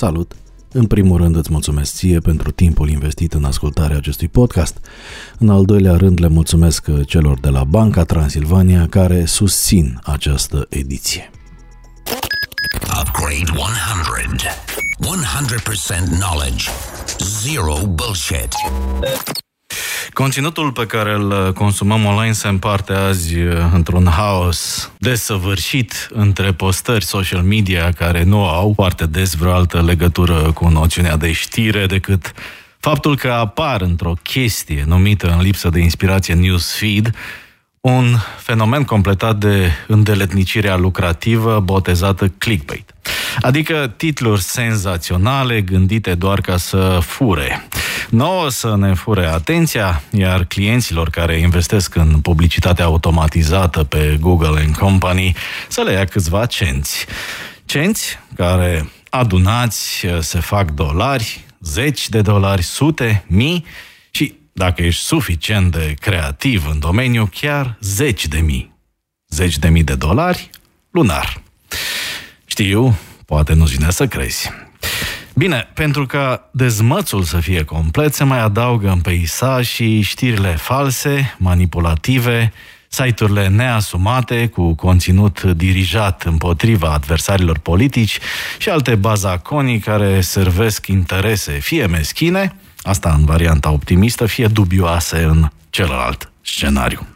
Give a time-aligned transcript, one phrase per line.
[0.00, 0.36] Salut!
[0.72, 4.78] În primul rând îți mulțumesc ție pentru timpul investit în ascultarea acestui podcast.
[5.38, 11.30] În al doilea rând le mulțumesc celor de la Banca Transilvania care susțin această ediție.
[13.00, 13.66] Upgrade 100.
[16.12, 16.68] 100% knowledge.
[17.18, 18.52] Zero bullshit.
[20.12, 27.04] Conținutul pe care îl consumăm online se împarte azi uh, într-un haos desăvârșit între postări
[27.04, 32.32] social media care nu au foarte des vreo altă legătură cu noțiunea de știre decât
[32.78, 37.14] faptul că apar într-o chestie numită în lipsă de inspirație newsfeed
[37.80, 42.94] un fenomen completat de îndeletnicirea lucrativă botezată clickbait.
[43.40, 47.68] Adică titluri senzaționale gândite doar ca să fure.
[48.10, 54.76] Nouă să ne fure atenția, iar clienților care investesc în publicitatea automatizată pe Google and
[54.76, 55.34] Company
[55.68, 57.06] să le ia câțiva cenți.
[57.64, 63.64] Cenți care adunați se fac dolari, zeci de dolari, sute, mii
[64.10, 68.72] și dacă ești suficient de creativ în domeniu, chiar zeci de mii.
[69.28, 70.50] Zeci de mii de dolari
[70.90, 71.42] lunar.
[72.44, 72.98] Știu,
[73.30, 74.50] poate nu-ți vine să crezi.
[75.34, 81.34] Bine, pentru ca dezmățul să fie complet, se mai adaugă în peisaj și știrile false,
[81.38, 82.52] manipulative,
[82.88, 88.18] site-urile neasumate cu conținut dirijat împotriva adversarilor politici
[88.58, 95.48] și alte bazaconii care servesc interese fie meschine, Asta în varianta optimistă, fie dubioase în
[95.70, 97.06] celălalt scenariu.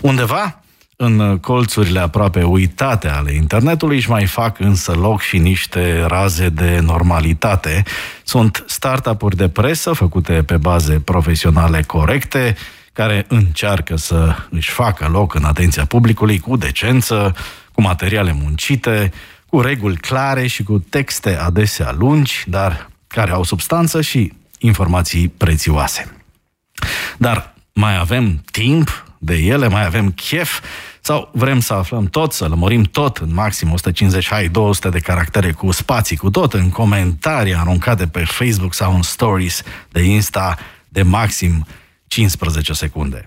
[0.00, 0.60] Undeva,
[0.96, 6.78] în colțurile aproape uitate ale internetului își mai fac însă loc și niște raze de
[6.82, 7.82] normalitate.
[8.24, 12.56] Sunt startup-uri de presă făcute pe baze profesionale corecte,
[12.92, 17.34] care încearcă să își facă loc în atenția publicului cu decență,
[17.72, 19.12] cu materiale muncite,
[19.46, 26.16] cu reguli clare și cu texte adesea lungi, dar care au substanță și informații prețioase.
[27.18, 30.60] Dar mai avem timp de ele, mai avem chef
[31.00, 35.52] sau vrem să aflăm tot, să lămurim tot în maxim 150, hai 200 de caractere
[35.52, 41.02] cu spații, cu tot în comentarii aruncate pe Facebook sau în stories de Insta de
[41.02, 41.66] maxim
[42.06, 43.26] 15 secunde.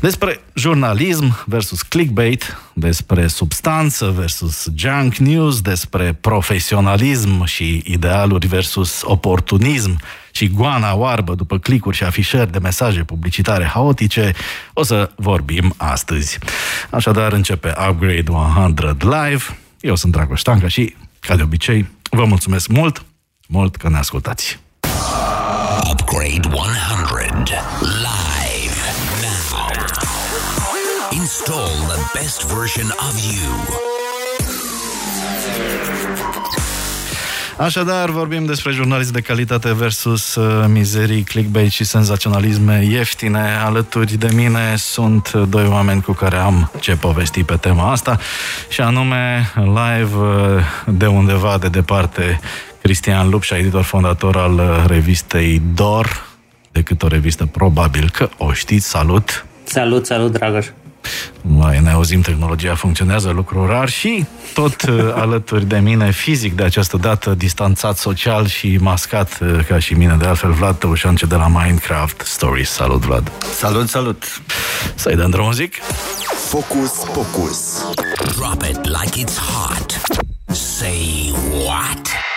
[0.00, 10.00] Despre jurnalism versus clickbait, despre substanță versus junk news, despre profesionalism și idealuri versus oportunism
[10.38, 14.32] și goana oarbă după clicuri și afișări de mesaje publicitare haotice,
[14.72, 16.38] o să vorbim astăzi.
[16.90, 19.58] Așadar începe Upgrade 100 Live.
[19.80, 23.04] Eu sunt Dragoș Tanca și, ca de obicei, vă mulțumesc mult,
[23.48, 24.60] mult că ne ascultați.
[25.90, 28.78] Upgrade 100 Live
[29.22, 29.68] now.
[31.10, 33.97] Install the best version of you.
[37.58, 43.56] Așadar, vorbim despre jurnalism de calitate versus uh, mizerii, clickbait și senzaționalisme ieftine.
[43.64, 48.18] Alături de mine sunt doi oameni cu care am ce povesti pe tema asta
[48.68, 52.40] și anume live uh, de undeva de departe
[52.82, 56.26] Cristian Lupșa, editor fondator al uh, revistei DOR,
[56.72, 58.88] decât o revistă probabil că o știți.
[58.88, 59.46] Salut!
[59.64, 60.66] Salut, salut, Dragoș!
[61.40, 66.62] Mai ne auzim, tehnologia funcționează, lucru rar și tot uh, alături de mine, fizic de
[66.62, 71.34] această dată, distanțat social și mascat uh, ca și mine, de altfel Vlad Tăușance de
[71.34, 72.70] la Minecraft Stories.
[72.70, 73.32] Salut, Vlad!
[73.54, 74.42] Salut, salut!
[74.94, 75.74] Să-i dăm drum zic?
[76.48, 77.84] Focus, focus.
[78.36, 80.00] Drop it like it's hot.
[80.46, 81.32] Say
[81.66, 82.27] what?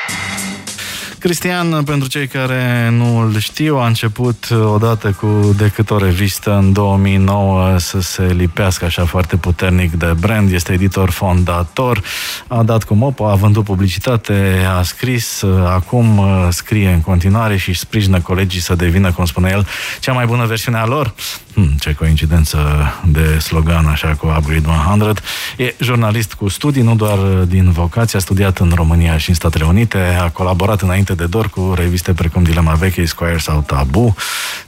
[1.21, 6.73] Cristian, pentru cei care nu îl știu, a început odată cu decât o revistă în
[6.73, 10.51] 2009 să se lipească așa foarte puternic de brand.
[10.51, 12.01] Este editor fondator,
[12.47, 18.19] a dat cu mopă, a vândut publicitate, a scris, acum scrie în continuare și sprijină
[18.19, 19.67] colegii să devină, cum spune el,
[19.99, 21.13] cea mai bună versiune a lor.
[21.53, 22.57] Hmm, ce coincidență
[23.05, 24.67] de slogan așa cu Upgrade
[24.97, 25.21] 100.
[25.57, 27.17] E jurnalist cu studii, nu doar
[27.47, 31.49] din vocație, a studiat în România și în Statele Unite, a colaborat înainte de dor
[31.49, 34.15] cu reviste precum Dilema Veche, Squire sau Tabu.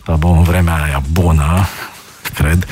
[0.03, 1.68] Tabu în vremea aia bună,
[2.33, 2.68] cred.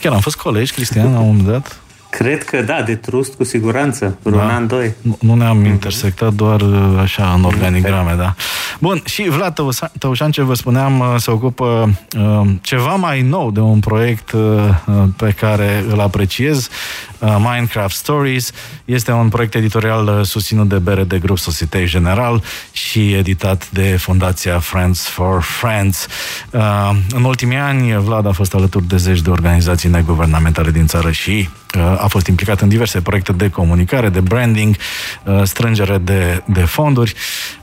[0.00, 1.80] Chiar am fost colegi, Cristian, la un moment dat.
[2.10, 4.30] Cred că da, de trust cu siguranță, da.
[4.30, 4.94] un an, doi.
[5.02, 5.66] Nu, nu ne-am mm-hmm.
[5.66, 8.34] intersectat doar uh, așa în organigrame, da.
[8.78, 9.60] Bun, și Vlad
[9.98, 14.40] Tăușan, ce vă spuneam, uh, se ocupă uh, ceva mai nou de un proiect uh,
[14.86, 16.68] uh pe care îl apreciez,
[17.18, 18.52] uh, Minecraft Stories.
[18.84, 25.06] Este un proiect editorial susținut de BRD Group Societe General și editat de Fundația Friends
[25.06, 26.06] for Friends.
[26.50, 31.10] Uh, în ultimii ani, Vlad a fost alături de zeci de organizații neguvernamentale din țară
[31.10, 31.48] și
[31.98, 34.76] a fost implicat în diverse proiecte de comunicare, de branding,
[35.42, 37.14] strângere de, de fonduri.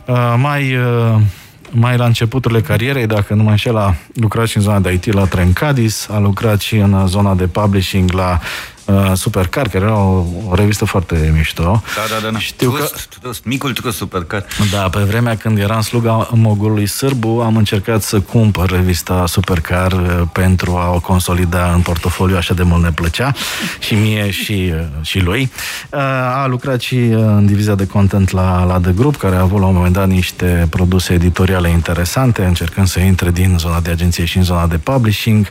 [0.06, 1.22] Uh, mai, uh,
[1.72, 5.14] mai la începuturile carierei, dacă nu mă înșel, a lucrat și în zona de IT
[5.14, 8.40] la Trencadis, a lucrat și în zona de publishing la
[8.86, 11.64] uh, Supercar, care era o, o revistă foarte mișto.
[11.64, 12.40] Da, da, da.
[12.40, 13.18] Știu trust, că...
[13.22, 14.46] trust, micul trust Supercar.
[14.72, 20.22] Da, pe vremea când eram sluga mogului sârbu, am încercat să cumpăr revista Supercar uh,
[20.32, 23.34] pentru a o consolida în portofoliu, așa de mult ne plăcea,
[23.80, 25.52] și mie și, uh, și lui.
[25.92, 26.00] Uh,
[26.44, 29.60] A lucrat și uh, în divizia de content la, la The Group, care a avut
[29.60, 34.26] la un moment dat niște produse editoriale interesante, încercând să intre din zona de agenție
[34.26, 35.48] și în zona de publishing.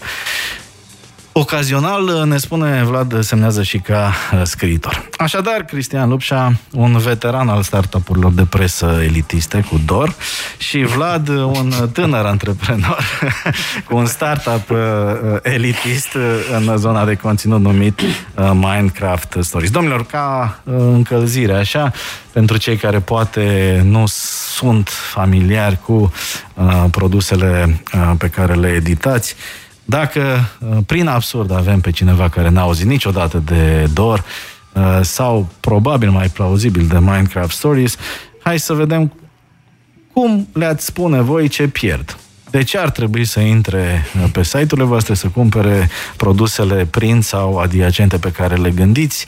[1.37, 5.09] Ocazional, ne spune Vlad, semnează și ca uh, scriitor.
[5.17, 10.15] Așadar, Cristian Lupșa, un veteran al startup-urilor de presă elitiste cu DOR
[10.59, 12.99] și Vlad, un tânăr antreprenor
[13.89, 16.23] cu un startup uh, uh, elitist uh,
[16.57, 19.71] în zona de conținut numit uh, Minecraft Stories.
[19.71, 21.93] Domnilor, ca uh, încălzire, așa,
[22.33, 24.05] pentru cei care poate nu
[24.57, 26.13] sunt familiari cu
[26.55, 29.37] uh, produsele uh, pe care le editați,
[29.85, 34.25] dacă uh, prin absurd avem pe cineva care n-a auzit niciodată de DOR
[34.73, 37.97] uh, sau probabil mai plauzibil de Minecraft Stories,
[38.43, 39.13] hai să vedem
[40.13, 42.17] cum le-ați spune voi ce pierd.
[42.51, 47.59] De ce ar trebui să intre uh, pe site-urile voastre să cumpere produsele print sau
[47.59, 49.27] adiacente pe care le gândiți,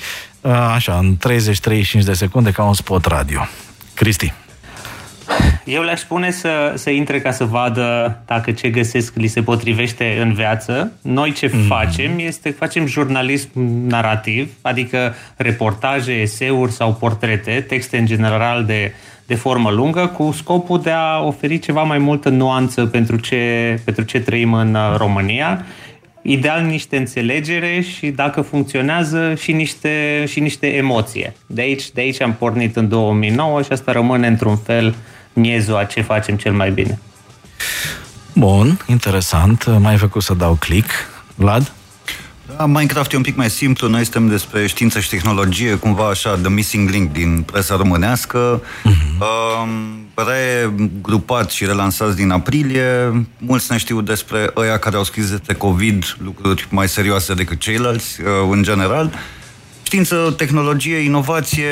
[0.75, 1.17] așa, în
[2.01, 3.47] 30-35 de secunde ca un spot radio.
[3.95, 4.33] Cristi.
[5.65, 10.19] Eu le-aș spune să, să intre ca să vadă dacă ce găsesc li se potrivește
[10.21, 10.93] în viață.
[11.03, 11.61] Noi ce mm.
[11.61, 13.51] facem este facem jurnalism
[13.87, 18.93] narrativ, adică reportaje, eseuri sau portrete, texte în general de,
[19.27, 24.05] de formă lungă, cu scopul de a oferi ceva mai multă nuanță pentru ce, pentru
[24.05, 25.65] ce trăim în uh, România
[26.27, 31.33] ideal niște înțelegere și dacă funcționează și niște, și niște emoție.
[31.47, 34.95] De aici, de aici am pornit în 2009 și asta rămâne într-un fel
[35.37, 36.99] miezul a ce facem cel mai bine.
[38.33, 39.79] Bun, interesant.
[39.79, 40.91] Mai făcut să dau click.
[41.35, 41.73] Vlad?
[42.57, 43.89] Da, Minecraft e un pic mai simplu.
[43.89, 48.63] Noi suntem despre știință și tehnologie, cumva așa, the missing link din presa românească.
[48.63, 49.19] Uh-huh.
[49.19, 49.69] Uh,
[50.27, 53.13] regrupat și relansați din aprilie.
[53.39, 58.21] Mulți ne știu despre ăia care au scris despre COVID lucruri mai serioase decât ceilalți,
[58.21, 59.13] uh, în general.
[59.87, 61.67] Știință, tehnologie, inovație,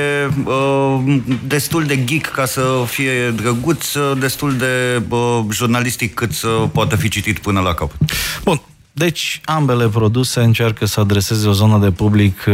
[0.44, 1.16] uh,
[1.46, 3.86] destul de geek ca să fie drăguț,
[4.18, 7.96] destul de uh, jurnalistic cât să poată fi citit până la capăt.
[8.44, 8.60] Bun,
[8.92, 12.44] deci ambele produse încearcă să adreseze o zonă de public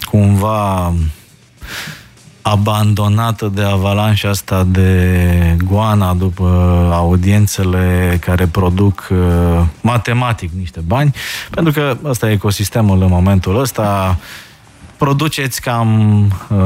[0.00, 0.92] cumva
[2.42, 6.44] abandonată de avalanșa asta de goana după
[6.92, 9.18] audiențele care produc uh,
[9.80, 11.14] matematic niște bani,
[11.50, 14.18] pentru că ăsta e ecosistemul în momentul ăsta.
[14.98, 16.58] Produceți cam, uh,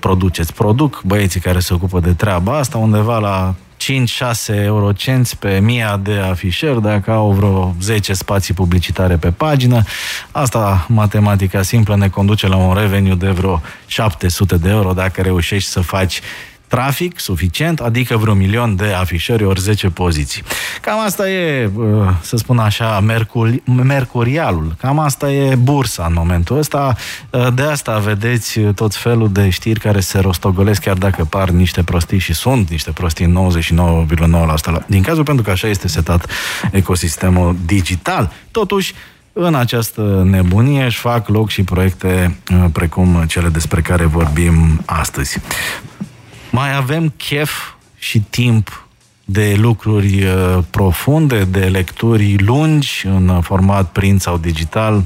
[0.00, 6.00] produceți, produc băieții care se ocupă de treaba asta undeva la 5-6 eurocenți pe mia
[6.02, 9.82] de afișări, dacă au vreo 10 spații publicitare pe pagină.
[10.30, 15.70] Asta, matematica simplă, ne conduce la un revenue de vreo 700 de euro dacă reușești
[15.70, 16.20] să faci
[16.68, 20.42] trafic suficient, adică vreo milion de afișări ori 10 poziții.
[20.80, 21.84] Cam asta e, uh,
[22.20, 24.74] să spun așa, mercuri, mercurialul.
[24.80, 26.96] Cam asta e bursa în momentul ăsta.
[27.30, 31.82] Uh, de asta vedeți tot felul de știri care se rostogolesc, chiar dacă par niște
[31.82, 33.34] prostii și sunt niște prostii
[34.82, 36.30] 99,9% din cazul, pentru că așa este setat
[36.70, 38.32] ecosistemul digital.
[38.50, 38.94] Totuși,
[39.32, 45.40] în această nebunie își fac loc și proiecte uh, precum cele despre care vorbim astăzi
[46.56, 48.86] mai avem chef și timp
[49.24, 55.02] de lucruri uh, profunde, de lecturi lungi în format print sau digital?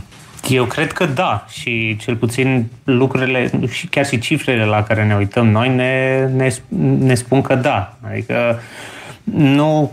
[0.49, 5.15] Eu cred că da și cel puțin lucrurile și chiar și cifrele la care ne
[5.15, 6.55] uităm noi ne, ne,
[6.99, 7.97] ne spun că da.
[8.11, 8.61] Adică
[9.25, 9.93] nu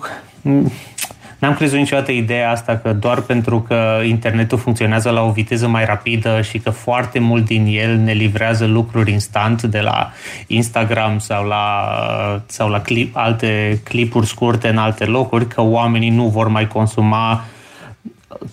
[1.38, 5.86] N-am crezut niciodată ideea asta că doar pentru că internetul funcționează la o viteză mai
[5.86, 10.12] rapidă și că foarte mult din el ne livrează lucruri instant de la
[10.48, 11.90] Instagram sau la,
[12.46, 17.44] sau la clip, alte clipuri scurte în alte locuri, că oamenii nu vor mai consuma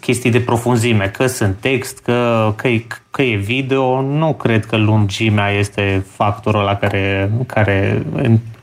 [0.01, 4.77] chestii de profunzime, că sunt text, că, că, e, că e video, nu cred că
[4.77, 8.03] lungimea este factorul la care, care,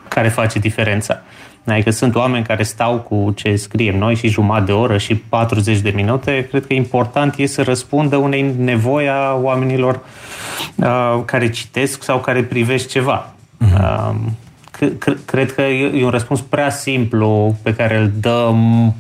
[0.08, 1.22] care face diferența.
[1.66, 5.80] Adică sunt oameni care stau cu ce scriem noi și jumătate de oră și 40
[5.80, 6.48] de minute.
[6.50, 10.00] Cred că important e să răspundă unei nevoi a oamenilor
[10.76, 13.34] uh, care citesc sau care privesc ceva.
[13.66, 14.10] Uh-huh.
[14.10, 14.16] Uh,
[15.26, 18.54] cred că e un răspuns prea simplu pe care îl dă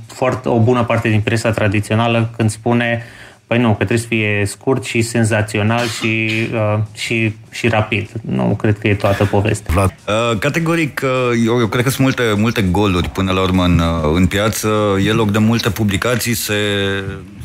[0.07, 3.03] foarte, o bună parte din presa tradițională când spune
[3.51, 8.09] Păi nu, că trebuie să fie scurt și senzațional și, uh, și, și rapid.
[8.21, 9.73] Nu cred că e toată povestea.
[9.83, 13.79] Uh, categoric, uh, eu, eu cred că sunt multe, multe goluri până la urmă în,
[13.79, 14.69] uh, în piață.
[15.05, 16.53] E loc de multe publicații, se,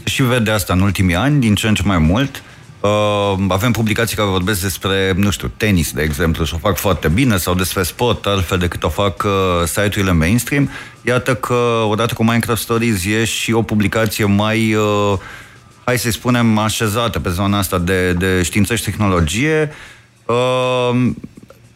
[0.03, 2.43] se și vede asta în ultimii ani, din ce în ce mai mult.
[2.81, 7.09] Uh, avem publicații care vorbesc despre, nu știu, tenis, de exemplu, și o fac foarte
[7.09, 9.31] bine, sau despre sport, altfel decât o fac uh,
[9.65, 10.71] site-urile mainstream.
[11.03, 14.75] Iată că, odată cu Minecraft Stories, e și o publicație mai...
[14.75, 15.19] Uh,
[15.87, 19.73] hai să-i spunem, așezată pe zona asta de, de știință și tehnologie,
[20.27, 21.11] uh,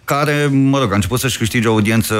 [0.05, 2.15] care, mă rog, a început să-și câștige o audiență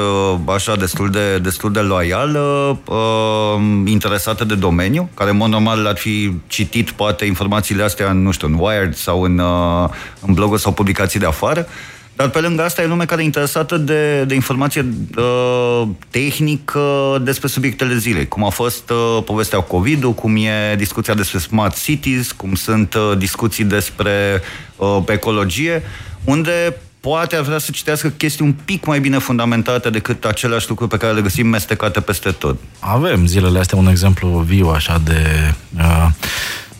[0.45, 5.97] așa destul de, destul de loială, uh, interesată de domeniu, care, în mod normal, ar
[5.97, 10.73] fi citit poate informațiile astea, nu știu, în Wired sau în, uh, în bloguri sau
[10.73, 11.67] publicații de afară,
[12.15, 14.85] dar pe lângă asta e lume care e interesată de, de informație
[15.17, 21.13] uh, tehnică despre subiectele zilei, cum a fost uh, povestea cu covid cum e discuția
[21.13, 24.41] despre smart cities, cum sunt uh, discuții despre
[24.75, 25.83] uh, ecologie,
[26.23, 30.89] unde poate ar vrea să citească chestii un pic mai bine fundamentate decât aceleași lucruri
[30.89, 32.57] pe care le găsim mestecate peste tot.
[32.79, 36.07] Avem zilele astea un exemplu viu așa de uh,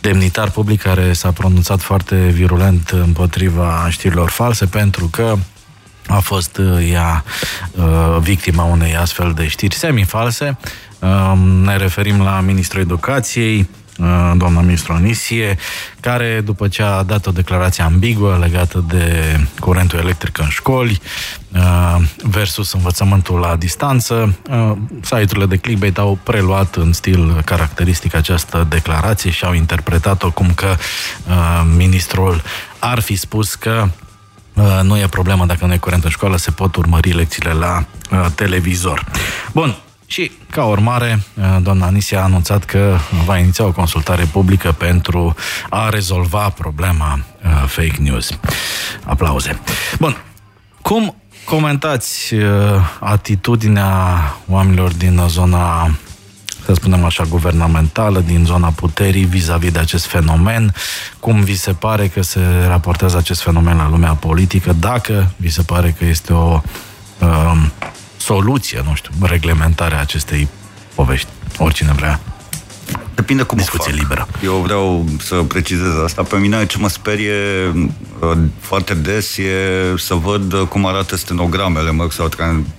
[0.01, 5.35] demnitar public care s-a pronunțat foarte virulent împotriva știrilor false pentru că
[6.07, 7.23] a fost uh, ea
[7.71, 10.57] uh, victima unei astfel de știri semi-false.
[10.99, 13.80] Uh, ne referim la Ministrul Educației, Uh,
[14.35, 15.57] doamna ministru Anisie,
[15.99, 21.01] care după ce a dat o declarație ambiguă legată de curentul electric în școli
[21.53, 28.65] uh, versus învățământul la distanță, uh, site-urile de clickbait au preluat în stil caracteristic această
[28.69, 30.75] declarație și au interpretat-o cum că
[31.75, 32.41] ministrul
[32.79, 33.87] ar fi spus că
[34.83, 37.85] nu e problemă dacă nu e curent în școală, se pot urmări lecțiile la
[38.35, 39.05] televizor.
[39.51, 39.75] Bun,
[40.11, 41.23] și, ca urmare,
[41.61, 45.35] doamna Anisia a anunțat că va iniția o consultare publică pentru
[45.69, 48.29] a rezolva problema uh, fake news.
[49.03, 49.59] Aplauze.
[49.99, 50.17] Bun.
[50.81, 51.15] Cum
[51.45, 52.45] comentați uh,
[52.99, 55.95] atitudinea oamenilor din zona
[56.65, 60.73] să spunem așa, guvernamentală, din zona puterii vis-a-vis de acest fenomen,
[61.19, 65.61] cum vi se pare că se raportează acest fenomen la lumea politică, dacă vi se
[65.61, 66.61] pare că este o
[67.19, 67.57] uh,
[68.21, 70.47] soluție, nu știu, reglementarea acestei
[70.95, 71.27] povești.
[71.57, 72.19] Oricine vrea.
[73.15, 74.01] Depinde cum Discuție o fac.
[74.01, 74.27] liberă.
[74.43, 76.23] Eu vreau să precizez asta.
[76.23, 77.33] Pe mine ce mă sperie
[78.19, 79.53] uh, foarte des e
[79.97, 82.29] să văd cum arată stenogramele, mă, sau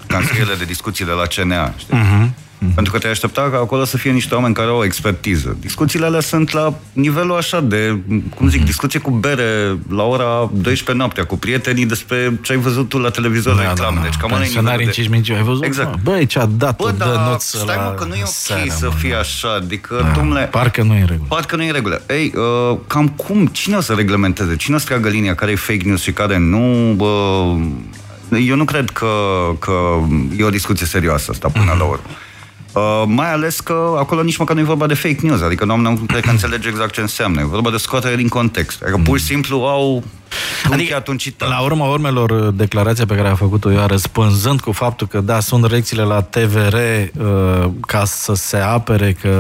[0.07, 1.75] transcrierile de discuții de la CNA.
[1.77, 1.95] Știi?
[1.99, 2.29] Uh-huh.
[2.63, 2.75] Mm-hmm.
[2.75, 5.57] Pentru că te aștepta ca acolo să fie niște oameni care au expertiză.
[5.61, 7.99] Discuțiile alea sunt la nivelul așa de,
[8.35, 8.65] cum zic, mm-hmm.
[8.65, 13.11] discuție cu bere la ora 12 noaptea, cu prietenii despre ce ai văzut tu la
[13.11, 13.95] televizor da, la reclamă.
[13.95, 14.09] Da, da.
[14.09, 15.65] Deci cam Pensionarii în 5 minute, ai văzut?
[15.65, 16.03] Exact.
[16.03, 19.55] Băi, ce-a dat Bă, da, stai mă, că nu e ok seara, să fie așa.
[19.55, 20.41] Adică, da, domnule...
[20.41, 21.29] Parcă nu e în regulă.
[21.29, 22.03] Parcă nu e în regulă.
[22.09, 23.47] Ei, uh, cam cum?
[23.47, 24.57] Cine o să reglementeze?
[24.57, 26.91] Cine o să tragă linia care e fake news și care nu?
[26.99, 29.07] Uh, eu nu cred că,
[29.59, 29.73] că
[30.37, 31.79] e o discuție serioasă asta până mm-hmm.
[31.79, 32.07] la urmă.
[32.73, 35.77] Uh, mai ales că acolo nici măcar nu e vorba de fake news, adică nu,
[35.77, 37.41] nu cred că înțelege exact ce înseamnă.
[37.41, 38.83] E vorba de scoatere din context.
[38.83, 40.03] Adică pur și simplu au
[40.71, 45.21] Adică, atunci la urma urmelor, declarația pe care a făcut-o eu, răspunzând cu faptul că,
[45.21, 49.31] da, sunt reacțiile la TVR uh, ca să se apere că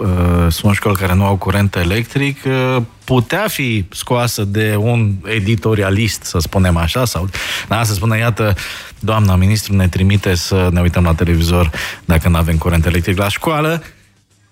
[0.00, 6.22] uh, sunt școli care nu au curent electric, uh, putea fi scoasă de un editorialist,
[6.22, 7.28] să spunem așa, sau,
[7.68, 8.54] da, să spună, iată,
[8.98, 11.70] doamna ministru ne trimite să ne uităm la televizor
[12.04, 13.82] dacă nu avem curent electric la școală,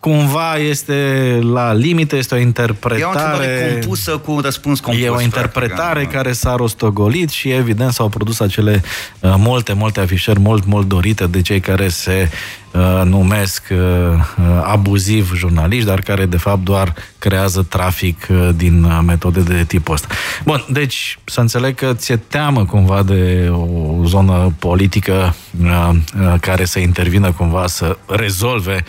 [0.05, 3.45] cumva este la limite, este o interpretare...
[3.45, 5.03] E o compusă cu un răspuns compus.
[5.03, 6.17] E o interpretare practic, da.
[6.17, 8.83] care s-a rostogolit și evident s-au produs acele
[9.21, 12.31] uh, multe, multe afișări mult, mult dorite de cei care se
[12.71, 18.83] uh, numesc uh, uh, abuziv jurnaliști, dar care de fapt doar creează trafic uh, din
[18.83, 20.07] uh, metode de tipul ăsta.
[20.45, 26.65] Bun, deci să înțeleg că ți-e teamă cumva de o zonă politică uh, uh, care
[26.65, 28.85] să intervină cumva să rezolve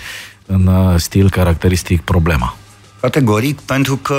[0.46, 2.56] în uh, stil caracteristic problema.
[3.00, 4.18] Categoric, pentru că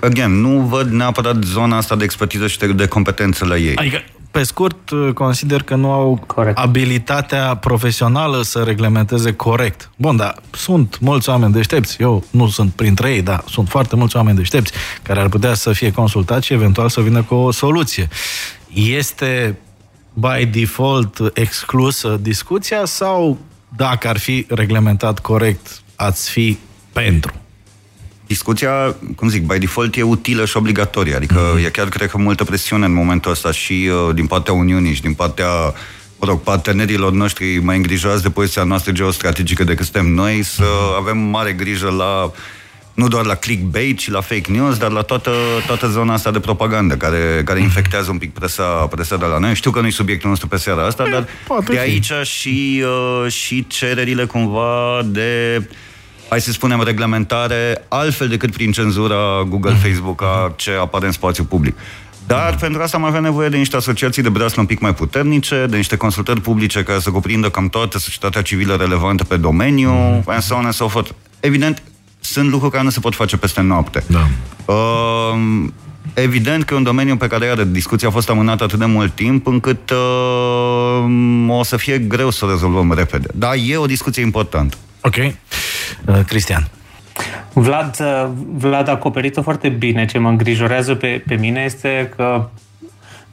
[0.00, 3.76] again, nu văd neapărat zona asta de expertiză și de competențele ei.
[3.76, 3.98] Adică,
[4.34, 6.58] pe scurt, uh, consider că nu au corect.
[6.58, 9.90] abilitatea profesională să reglementeze corect.
[9.96, 14.16] Bun, dar sunt mulți oameni deștepți, eu nu sunt printre ei, dar sunt foarte mulți
[14.16, 14.72] oameni deștepți
[15.02, 18.08] care ar putea să fie consultați și eventual să vină cu o soluție.
[18.72, 19.58] Este
[20.12, 23.38] by default exclusă discuția sau
[23.76, 26.58] dacă ar fi reglementat corect, ați fi
[26.92, 27.32] pentru?
[28.26, 31.14] Discuția, cum zic, by default e utilă și obligatorie.
[31.14, 31.64] Adică mm-hmm.
[31.64, 35.00] e chiar, cred că, multă presiune în momentul ăsta și uh, din partea Uniunii și
[35.00, 35.48] din partea
[36.18, 40.98] mă rog, partenerilor noștri mai îngrijorați de poziția noastră geostrategică decât suntem noi, să mm-hmm.
[40.98, 42.32] avem mare grijă la
[42.94, 45.30] nu doar la clickbait, ci la fake news, dar la toată,
[45.66, 49.54] toată zona asta de propagandă care, care infectează un pic presa, presa de la noi.
[49.54, 51.26] Știu că nu e subiectul nostru pe seara asta, dar
[51.64, 55.62] de aici și, uh, și cererile cumva de
[56.28, 59.76] hai să spunem, reglementare altfel decât prin cenzura Google, mm.
[59.76, 61.76] Facebook, a ce apare în spațiu public.
[62.26, 62.58] Dar mm.
[62.58, 65.76] pentru asta am avea nevoie de niște asociații de breaslă un pic mai puternice, de
[65.76, 70.22] niște consultări publice care să cuprindă cam toată societatea civilă relevantă pe domeniu, mm.
[70.26, 71.10] and so on and so forth.
[71.40, 71.82] Evident,
[72.24, 74.04] sunt lucruri care nu se pot face peste noapte.
[74.06, 74.26] Da.
[74.72, 75.68] Uh,
[76.14, 79.14] evident că e un domeniu pe care iară, discuția a fost amânată atât de mult
[79.14, 79.98] timp încât uh,
[81.48, 83.28] o să fie greu să o rezolvăm repede.
[83.34, 84.76] Dar e o discuție importantă.
[85.00, 85.16] Ok.
[85.16, 86.68] Uh, Cristian.
[87.52, 90.04] Vlad, uh, Vlad a acoperit-o foarte bine.
[90.04, 92.48] Ce mă îngrijorează pe, pe mine este că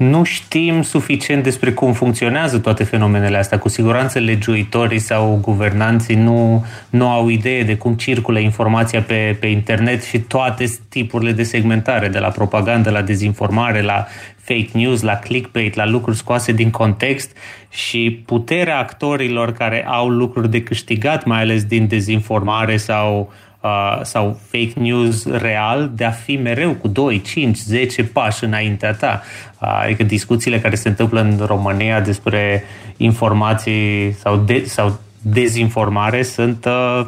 [0.01, 3.59] nu știm suficient despre cum funcționează toate fenomenele astea.
[3.59, 9.47] Cu siguranță legiuitorii sau guvernanții nu, nu au idee de cum circulă informația pe, pe
[9.47, 15.15] internet și toate tipurile de segmentare, de la propagandă, la dezinformare, la fake news, la
[15.15, 17.37] clickbait, la lucruri scoase din context
[17.69, 23.31] și puterea actorilor care au lucruri de câștigat, mai ales din dezinformare sau
[23.61, 28.93] uh, sau fake news real de a fi mereu cu 2, 5, 10 pași înaintea
[28.93, 29.21] ta.
[29.59, 32.63] Uh, adică discuțiile care se întâmplă în România despre
[32.97, 37.05] informații sau, de, sau dezinformare sunt uh,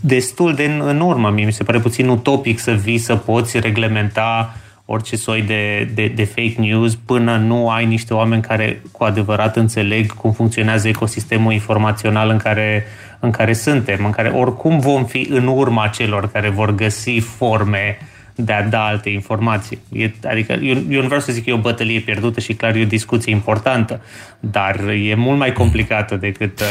[0.00, 1.30] destul de în, în urmă.
[1.30, 4.54] Mie mi se pare puțin utopic să vii să poți reglementa
[4.92, 9.56] orice soi de, de, de fake news până nu ai niște oameni care cu adevărat
[9.56, 12.84] înțeleg cum funcționează ecosistemul informațional în care
[13.20, 17.98] în care suntem, în care oricum vom fi în urma celor care vor găsi forme
[18.44, 19.78] de a da alte informații.
[19.92, 22.74] E, adică eu, eu nu vreau să zic că e o bătălie pierdută și clar
[22.74, 24.00] e o discuție importantă,
[24.40, 26.66] dar e mult mai complicată decât uh,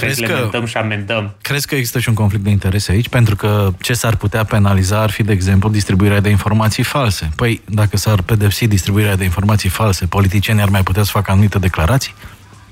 [0.00, 1.34] reglementăm că, și amendăm.
[1.40, 3.08] Crezi că există și un conflict de interese aici?
[3.08, 7.28] Pentru că ce s-ar putea penaliza ar fi, de exemplu, distribuirea de informații false.
[7.36, 11.58] Păi, dacă s-ar pedepsi distribuirea de informații false, politicienii ar mai putea să facă anumite
[11.58, 12.14] declarații?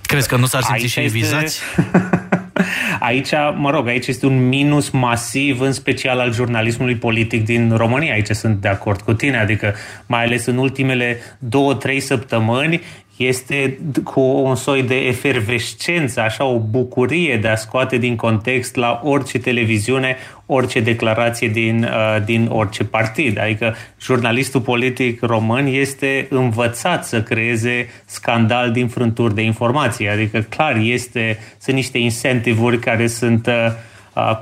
[0.02, 1.18] Crezi că nu s-ar simți aici și este...
[1.18, 1.60] vizați?
[3.00, 8.12] Aici, mă rog, aici este un minus masiv, în special al jurnalismului politic din România.
[8.12, 9.74] Aici sunt de acord cu tine, adică
[10.06, 12.80] mai ales în ultimele două, trei săptămâni,
[13.26, 19.00] este cu un soi de efervescență, așa o bucurie de a scoate din context la
[19.04, 23.40] orice televiziune, orice declarație din, uh, din orice partid.
[23.40, 30.08] Adică jurnalistul politic român este învățat să creeze scandal din frânturi de informații.
[30.08, 33.72] Adică clar este, sunt niște incentivuri care sunt uh, uh,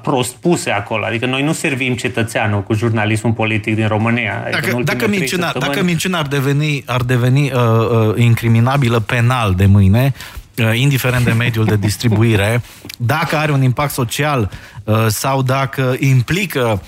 [0.03, 1.05] prost puse acolo.
[1.05, 4.43] Adică noi nu servim cetățeanul cu jurnalismul politic din România.
[4.47, 5.73] Adică dacă, dacă, minciuna, săptămâni...
[5.73, 10.15] dacă minciuna ar deveni, ar deveni uh, uh, incriminabilă penal de mâine,
[10.57, 12.63] uh, indiferent de mediul de distribuire,
[13.15, 14.51] dacă are un impact social
[14.85, 16.83] uh, sau dacă implică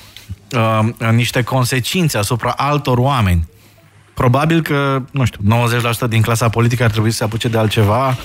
[0.56, 3.48] uh, niște consecințe asupra altor oameni,
[4.14, 5.40] probabil că, nu știu,
[6.06, 8.16] 90% din clasa politică ar trebui să se apuce de altceva,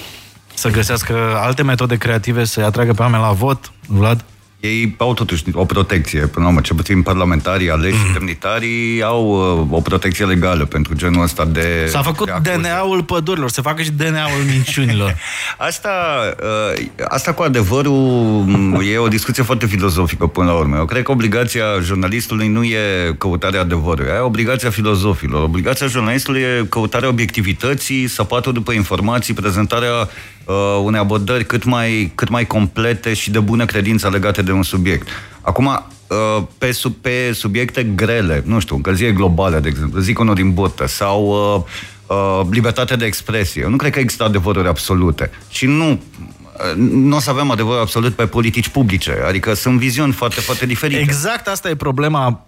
[0.54, 4.26] să găsească alte metode creative să-i atragă pe oameni la vot, Vlad?
[4.60, 8.14] Ei au totuși o protecție, până la urmă, cel puțin parlamentarii, aleși, mm.
[8.14, 9.28] demnitarii, au
[9.60, 11.88] uh, o protecție legală pentru genul ăsta de...
[11.90, 15.16] S-a făcut DNA-ul pădurilor, se facă și DNA-ul minciunilor.
[15.70, 15.92] asta,
[16.76, 20.76] uh, asta cu adevărul mm, e o discuție foarte filozofică până la urmă.
[20.76, 25.44] Eu cred că obligația jurnalistului nu e căutarea adevărului, e obligația filozofilor.
[25.44, 30.10] Obligația jurnalistului e căutarea obiectivității, săpatul după informații, prezentarea
[30.46, 34.64] uh, unei abordări cât mai, cât mai complete și de bună credință legate de un
[34.64, 35.08] subiect.
[35.42, 40.36] Acum, uh, pe, sub, pe subiecte grele, nu știu, încălzire globală, de exemplu, zic unul
[40.36, 41.64] din botă, sau uh,
[42.18, 43.62] uh, libertate de expresie.
[43.62, 45.32] Eu nu cred că există adevăruri absolute.
[45.50, 49.18] Și nu uh, nu o să avem adevăr absolut pe politici publice.
[49.28, 51.02] Adică sunt viziuni foarte, foarte diferite.
[51.02, 52.46] Exact asta e problema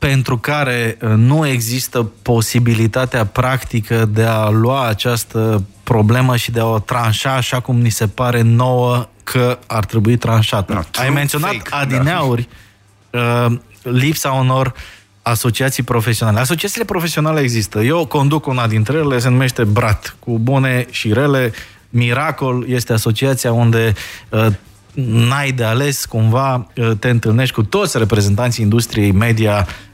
[0.00, 6.66] pentru care uh, nu există posibilitatea practică de a lua această problemă și de a
[6.66, 10.72] o tranșa așa cum ni se pare nouă că ar trebui tranșată.
[10.72, 12.48] No, Ai menționat fake, adineauri
[13.10, 13.20] da.
[13.20, 14.74] uh, lipsa unor
[15.22, 16.40] asociații profesionale.
[16.40, 17.80] Asociațiile profesionale există.
[17.80, 21.52] Eu conduc una dintre ele, se numește BRAT, cu bune și rele.
[21.90, 23.92] Miracol este asociația unde
[24.28, 24.46] uh,
[24.94, 29.88] n-ai de ales, cumva uh, te întâlnești cu toți reprezentanții industriei media Uh,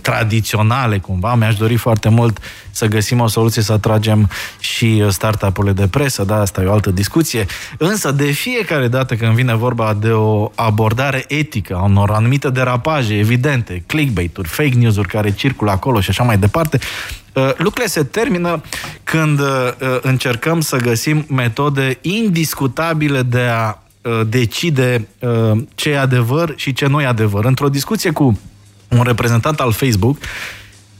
[0.00, 1.34] tradiționale cumva.
[1.34, 2.38] Mi-aș dori foarte mult
[2.70, 6.90] să găsim o soluție să atragem și startup-urile de presă, da, asta e o altă
[6.90, 7.46] discuție.
[7.78, 13.18] Însă de fiecare dată când vine vorba de o abordare etică a unor anumite derapaje
[13.18, 16.78] evidente, clickbait-uri, fake news-uri care circulă acolo și așa mai departe,
[17.32, 18.60] uh, lucrurile se termină
[19.04, 19.46] când uh,
[20.00, 23.78] încercăm să găsim metode indiscutabile de a
[24.26, 25.08] decide
[25.74, 27.44] ce e adevăr și ce nu e adevăr.
[27.44, 28.40] Într-o discuție cu
[28.88, 30.18] un reprezentant al Facebook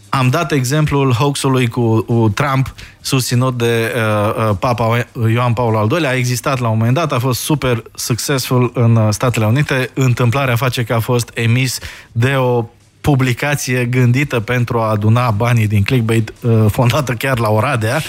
[0.09, 5.89] am dat exemplul hoaxului cu, cu Trump susținut de uh, uh Papa Ioan Paul al
[5.91, 6.11] II-lea.
[6.11, 9.91] A existat la un moment dat, a fost super succesful în uh, Statele Unite.
[9.95, 11.79] Întâmplarea face că a fost emis
[12.13, 12.65] de o
[13.07, 18.01] publicație gândită pentru a aduna banii din clickbait, uh, fondată chiar la Oradea.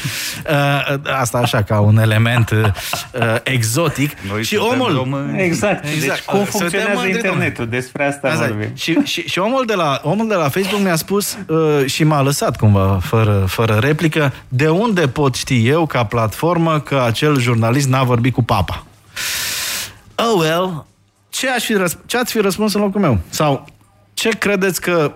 [0.49, 2.71] Uh, asta așa, ca un element uh,
[3.43, 4.11] exotic.
[4.29, 4.93] Noi și omul...
[4.93, 5.41] Români.
[5.41, 5.85] Exact.
[5.85, 6.25] exact.
[6.25, 7.67] Deci cum funcționează internetul?
[7.67, 8.49] Despre asta exact.
[8.49, 8.69] vorbim.
[8.75, 11.37] Și, și, și omul, de la, omul de la Facebook mi-a spus
[11.85, 17.03] și m-a lăsat cumva, fără, fără replică, de unde pot ști eu, ca platformă, că
[17.05, 18.85] acel jurnalist n-a vorbit cu papa?
[20.15, 20.85] Oh, well,
[21.29, 23.19] ce, aș fi răsp- ce ați fi răspuns în locul meu?
[23.29, 23.75] Sau
[24.17, 25.13] ce credeți că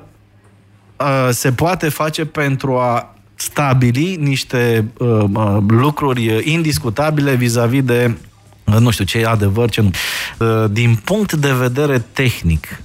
[0.98, 8.18] uh, se poate face pentru a stabili niște uh, uh, lucruri indiscutabile vis-a-vis de
[8.66, 9.92] uh, nu știu ce e adevăr, ce nu.
[10.38, 12.82] Uh, din punct de vedere tehnic,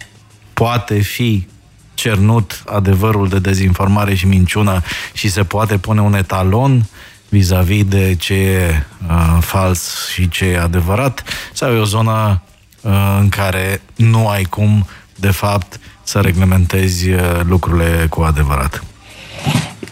[0.52, 1.46] poate fi
[1.94, 6.88] cernut adevărul de dezinformare și minciună și se poate pune un etalon
[7.28, 12.42] vis-a-vis de ce e uh, fals și ce e adevărat, sau e o zonă
[12.80, 18.84] uh, în care nu ai cum, de fapt, să reglementezi uh, lucrurile cu adevărat?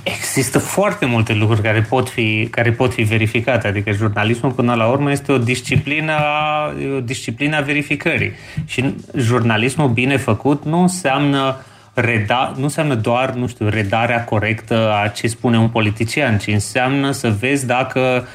[0.02, 4.86] Există foarte multe lucruri care pot fi, care pot fi verificate, adică jurnalismul până la
[4.86, 6.12] urmă este o disciplină,
[6.96, 8.32] o disciplină a verificării.
[8.66, 11.56] Și jurnalismul bine făcut nu înseamnă
[11.94, 17.10] reda, nu înseamnă doar, nu știu, redarea corectă a ce spune un politician, ci înseamnă
[17.10, 18.26] să vezi dacă uh,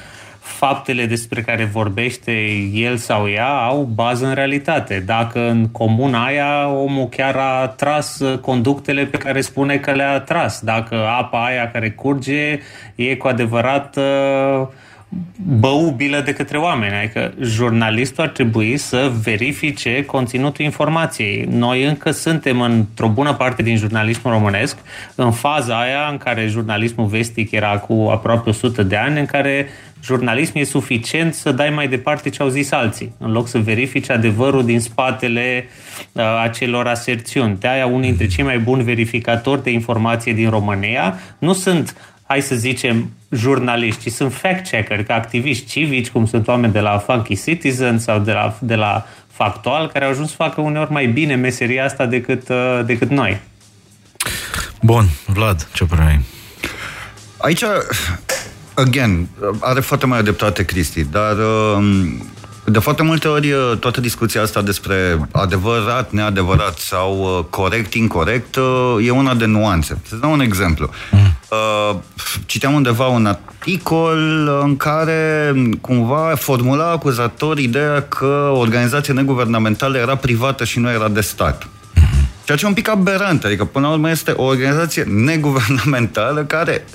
[0.50, 2.32] faptele despre care vorbește
[2.74, 5.04] el sau ea au bază în realitate.
[5.06, 10.62] Dacă în comuna aia omul chiar a tras conductele pe care spune că le-a tras,
[10.62, 12.60] dacă apa aia care curge
[12.96, 14.68] e cu adevărat uh,
[15.60, 16.96] băubilă de către oameni.
[16.96, 21.48] Adică jurnalistul ar trebui să verifice conținutul informației.
[21.52, 24.78] Noi încă suntem într-o bună parte din jurnalismul românesc
[25.16, 29.68] în faza aia în care jurnalismul vestic era cu aproape 100 de ani, în care
[30.04, 34.10] jurnalism e suficient să dai mai departe ce au zis alții, în loc să verifici
[34.10, 35.68] adevărul din spatele
[36.12, 37.58] uh, acelor aserțiuni.
[37.60, 42.42] De aia unii dintre cei mai buni verificatori de informație din România nu sunt hai
[42.42, 47.42] să zicem, jurnaliști, ci sunt fact-checker, ca activiști civici, cum sunt oameni de la Funky
[47.42, 51.36] Citizen sau de la, de la Factual, care au ajuns să facă uneori mai bine
[51.36, 53.40] meseria asta decât, uh, decât noi.
[54.82, 56.20] Bun, Vlad, ce părere ai?
[57.38, 57.64] Aici
[58.80, 59.28] again,
[59.60, 61.36] are foarte mai dreptate Cristi, dar
[61.76, 62.24] um,
[62.64, 68.56] de foarte multe ori uh, toată discuția asta despre adevărat, neadevărat sau uh, corect, incorrect
[68.56, 70.02] uh, e una de nuanțe.
[70.08, 70.90] Să dau un exemplu.
[71.12, 71.34] Mm.
[72.46, 80.64] Citeam undeva un articol în care cumva formula acuzator ideea că organizația neguvernamentală era privată
[80.64, 81.64] și nu era de stat.
[81.64, 82.44] Mm-hmm.
[82.44, 86.86] Ceea ce e un pic aberant, adică până la urmă este o organizație neguvernamentală care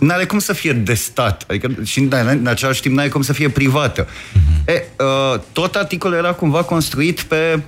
[0.00, 3.48] n-are cum să fie de stat, adică și în același timp n-are cum să fie
[3.48, 4.04] privată.
[4.04, 4.64] Uh-huh.
[4.66, 7.60] E, uh, tot articolul era cumva construit pe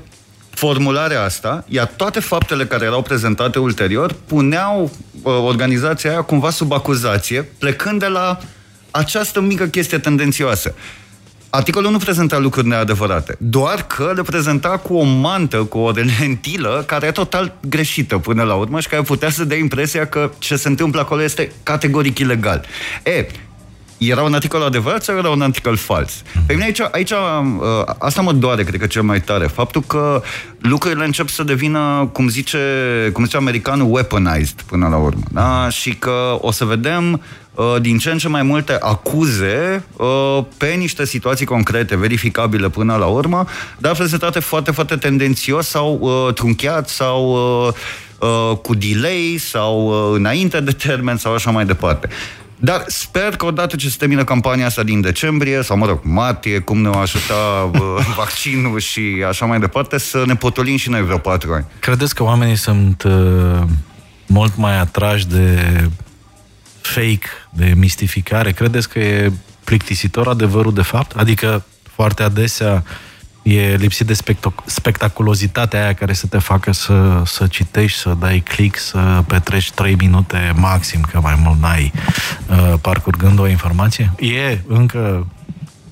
[0.51, 4.91] formularea asta, iar toate faptele care erau prezentate ulterior puneau
[5.23, 8.39] uh, organizația aia cumva sub acuzație, plecând de la
[8.91, 10.75] această mică chestie tendențioasă.
[11.55, 16.85] Articolul nu prezenta lucruri neadevărate, doar că le prezenta cu o mantă, cu o lentilă
[16.87, 20.57] care e total greșită până la urmă și care putea să dea impresia că ce
[20.57, 22.65] se întâmplă acolo este categoric ilegal.
[23.03, 23.27] E,
[24.11, 26.23] era un articol adevărat sau era un articol fals?
[26.47, 27.19] Pe mine aici, aici uh,
[27.99, 29.47] asta mă doare, cred că cel mai tare.
[29.47, 30.23] Faptul că
[30.59, 32.59] lucrurile încep să devină, cum zice,
[33.13, 35.23] cum zice americanul, weaponized până la urmă.
[35.31, 35.69] Da?
[35.71, 37.23] Și că o să vedem
[37.55, 42.97] uh, din ce în ce mai multe acuze uh, pe niște situații concrete, verificabile până
[42.97, 43.45] la urmă,
[43.79, 47.37] dar prezentate foarte, foarte tendențios sau trunchiat sau
[48.63, 52.09] cu delay sau înainte de termen sau așa mai departe.
[52.65, 56.59] Dar sper că odată ce se termină campania asta din decembrie, sau mă rog, martie,
[56.59, 57.71] cum ne va ajuta
[58.17, 61.67] vaccinul și așa mai departe, să ne potolim și noi vreo patru ani.
[61.79, 63.63] Credeți că oamenii sunt uh,
[64.27, 65.59] mult mai atrași de
[66.81, 68.53] fake, de mistificare?
[68.53, 69.33] Credeți că e
[69.65, 71.17] plictisitor adevărul de fapt?
[71.17, 72.85] Adică foarte adesea
[73.43, 78.41] e lipsit de spectac- spectaculozitatea aia care să te facă să, să citești, să dai
[78.41, 81.93] click, să petreci 3 minute maxim, că mai mult n-ai,
[82.51, 84.13] uh, parcurgând o informație?
[84.19, 85.27] E încă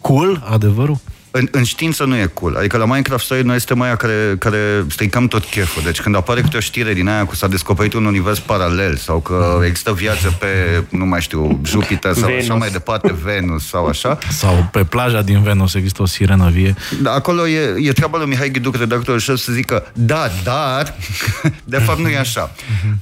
[0.00, 0.98] cool adevărul?
[1.30, 2.56] În, în știință nu e cool.
[2.56, 5.82] Adică la Minecraft Story noi suntem aia care, care stricăm tot cheful.
[5.82, 9.18] Deci când apare câte o știre din aia cu s-a descoperit un univers paralel sau
[9.18, 10.46] că există viață pe,
[10.88, 12.42] nu mai știu, Jupiter sau Venus.
[12.44, 14.18] așa mai departe, Venus sau așa.
[14.30, 16.74] Sau pe plaja din Venus există o sirenă vie.
[17.02, 20.94] Da, acolo e, e treaba lui Mihai Ghiduc, redactorul șef, să zică da, dar
[21.64, 22.52] de fapt nu e așa.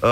[0.01, 0.09] Uh,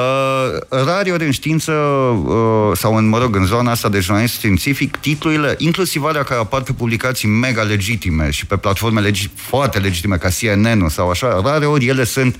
[0.84, 4.96] rari ori în știință uh, sau în, mă rog, în zona asta de jurnalist științific,
[4.96, 9.78] titlurile, inclusiv alea care apar pe publicații mega legitime legitime și pe platforme legi, foarte
[9.78, 12.38] legitime ca CNN-ul sau așa, rare ori ele sunt 100%,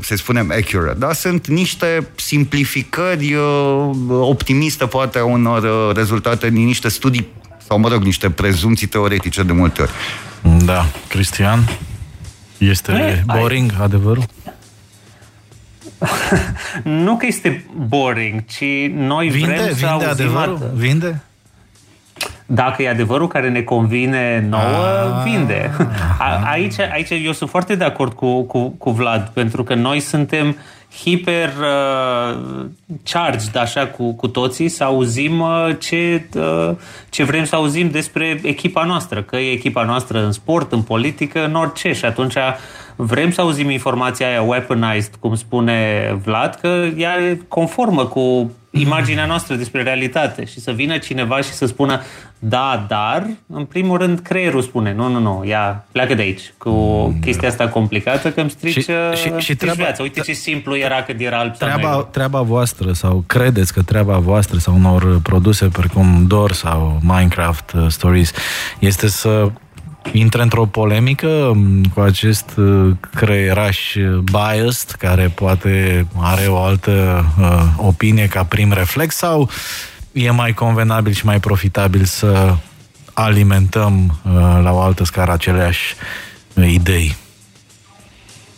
[0.00, 6.64] să spunem, accurate, dar sunt niște simplificări uh, optimiste, poate, a unor uh, rezultate din
[6.64, 7.26] niște studii
[7.66, 9.90] sau, mă rog, niște prezumții teoretice de multe ori.
[10.64, 10.86] Da.
[11.08, 11.68] Cristian?
[12.58, 13.84] Este e, boring ai...
[13.84, 14.24] adevărul?
[17.04, 20.72] nu că este boring, ci noi vinde, vrem vinde să auzim adevărul?
[20.74, 21.22] Vinde?
[22.52, 25.70] Dacă e adevărul care ne convine nouă, ah, vinde.
[26.18, 30.00] A, aici, aici eu sunt foarte de acord cu, cu, cu Vlad, pentru că noi
[30.00, 30.56] suntem
[31.02, 32.66] hiper uh,
[33.02, 36.70] charged așa cu, cu toții să auzim uh, ce, uh,
[37.10, 41.44] ce vrem să auzim despre echipa noastră, că e echipa noastră în sport, în politică,
[41.44, 42.36] în orice și atunci
[42.96, 49.26] vrem să auzim informația aia weaponized, cum spune Vlad, că ea e conformă cu imaginea
[49.26, 52.00] noastră despre realitate și să vină cineva și să spună
[52.42, 56.70] da, dar, în primul rând, creierul spune nu, nu, nu, ia, pleacă de aici cu
[56.70, 58.82] mm, chestia asta complicată că îmi strici, și,
[59.14, 60.02] și, și treaba, viața.
[60.02, 64.58] Uite ce simplu era când era alb treaba, treaba voastră sau credeți că treaba voastră
[64.58, 68.32] sau unor produse precum Dor sau Minecraft uh, Stories
[68.78, 69.50] este să
[70.12, 77.62] intre într-o polemică mm, cu acest uh, creieraș biased care poate are o altă uh,
[77.76, 79.48] opinie ca prim reflex sau
[80.12, 82.54] e mai convenabil și mai profitabil să
[83.12, 85.94] alimentăm uh, la o altă scară aceleași
[86.54, 87.16] uh, idei?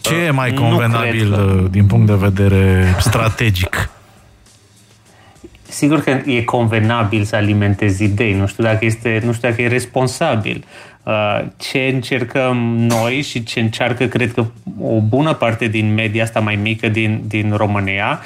[0.01, 1.69] Ce e mai convenabil că...
[1.71, 3.91] din punct de vedere strategic?
[5.69, 9.69] Sigur că e convenabil să alimentezi idei, nu știu dacă, este, nu știu dacă e
[9.69, 10.65] responsabil.
[10.65, 10.92] Uh,
[11.57, 14.45] ce încercăm noi și ce încearcă, cred că,
[14.81, 18.21] o bună parte din media asta mai mică din, din România,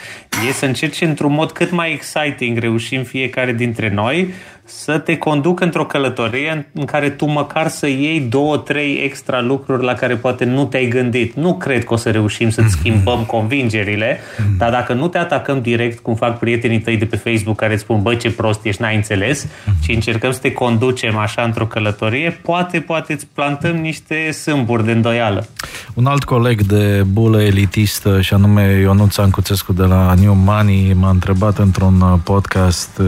[0.48, 4.32] e să încerce într-un mod cât mai exciting, reușim fiecare dintre noi,
[4.68, 9.84] să te conduc într-o călătorie în care tu măcar să iei două, trei extra lucruri
[9.84, 11.34] la care poate nu te-ai gândit.
[11.34, 12.78] Nu cred că o să reușim să-ți mhm.
[12.78, 14.56] schimbăm convingerile, mhm.
[14.56, 17.82] dar dacă nu te atacăm direct, cum fac prietenii tăi de pe Facebook care îți
[17.82, 19.76] spun, băi, ce prost ești, n-ai înțeles, mhm.
[19.82, 24.92] ci încercăm să te conducem așa într-o călătorie, poate, poate îți plantăm niște sâmburi de
[24.92, 25.46] îndoială.
[25.94, 31.10] Un alt coleg de bulă elitistă, și anume Ionuț Ancuțescu de la New Money, m-a
[31.10, 33.00] întrebat într-un podcast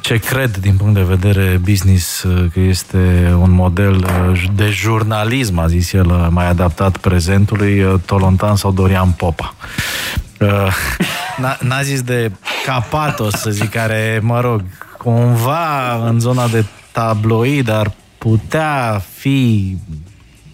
[0.00, 5.58] ce cred din punct de vedere business uh, că este un model uh, de jurnalism,
[5.58, 9.54] a zis el, uh, mai adaptat prezentului, Tolontan sau Dorian Popa.
[11.60, 12.30] N-a zis de
[12.66, 14.62] Capatos, să zic, care, mă rog,
[14.98, 19.76] cumva în zona de tabloid ar putea fi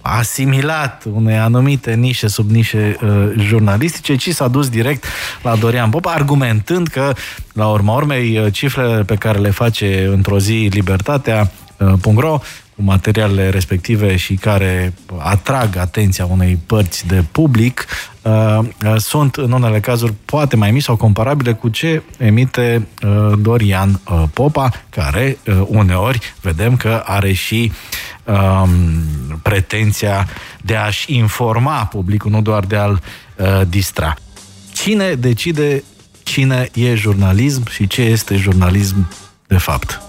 [0.06, 5.04] asimilat unei anumite nișe sub nișe uh, jurnalistice, ci s-a dus direct
[5.42, 7.12] la Dorian Popa, argumentând că,
[7.52, 12.40] la urma urmei, uh, cifrele pe care le face într-o zi Libertatea, uh, .ro,
[12.76, 17.86] cu materialele respective și care atrag atenția unei părți de public,
[18.22, 23.32] uh, uh, sunt în unele cazuri poate mai mici sau comparabile cu ce emite uh,
[23.38, 27.72] Dorian uh, Popa, care uh, uneori vedem că are și
[28.26, 28.70] um,
[29.42, 30.28] pretenția
[30.62, 33.02] de a-și informa publicul, nu doar de a-l
[33.36, 34.14] uh, distra.
[34.72, 35.82] Cine decide
[36.22, 39.10] cine e jurnalism și ce este jurnalism
[39.46, 40.00] de fapt?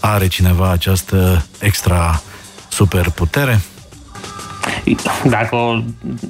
[0.00, 2.22] Are cineva această extra
[2.68, 3.60] superputere?
[5.28, 5.84] Dacă,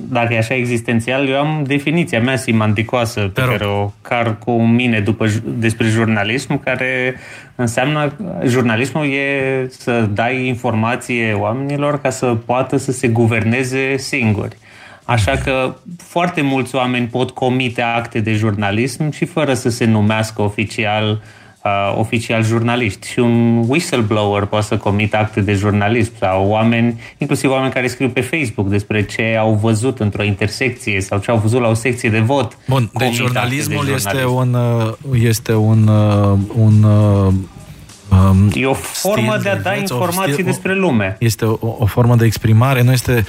[0.08, 5.00] dacă e așa existențial, eu am definiția mea simanticoasă pe care o car cu mine
[5.00, 7.14] după, despre jurnalism, care
[7.54, 8.12] înseamnă
[8.46, 14.56] jurnalismul e să dai informație oamenilor ca să poată să se guverneze singuri.
[15.04, 20.42] Așa că foarte mulți oameni pot comite acte de jurnalism și fără să se numească
[20.42, 26.48] oficial uh, uh, oficial jurnaliști și un whistleblower poate să comită acte de jurnalism sau
[26.48, 31.30] oameni, inclusiv oameni care scriu pe Facebook despre ce au văzut într-o intersecție sau ce
[31.30, 32.58] au văzut la o secție de vot.
[32.68, 39.36] Bun, deci jurnalismul de este un, uh, este un, uh, un um, E o formă
[39.42, 41.16] de a da informații stil, despre lume.
[41.18, 43.24] Este o, o formă de exprimare, nu este,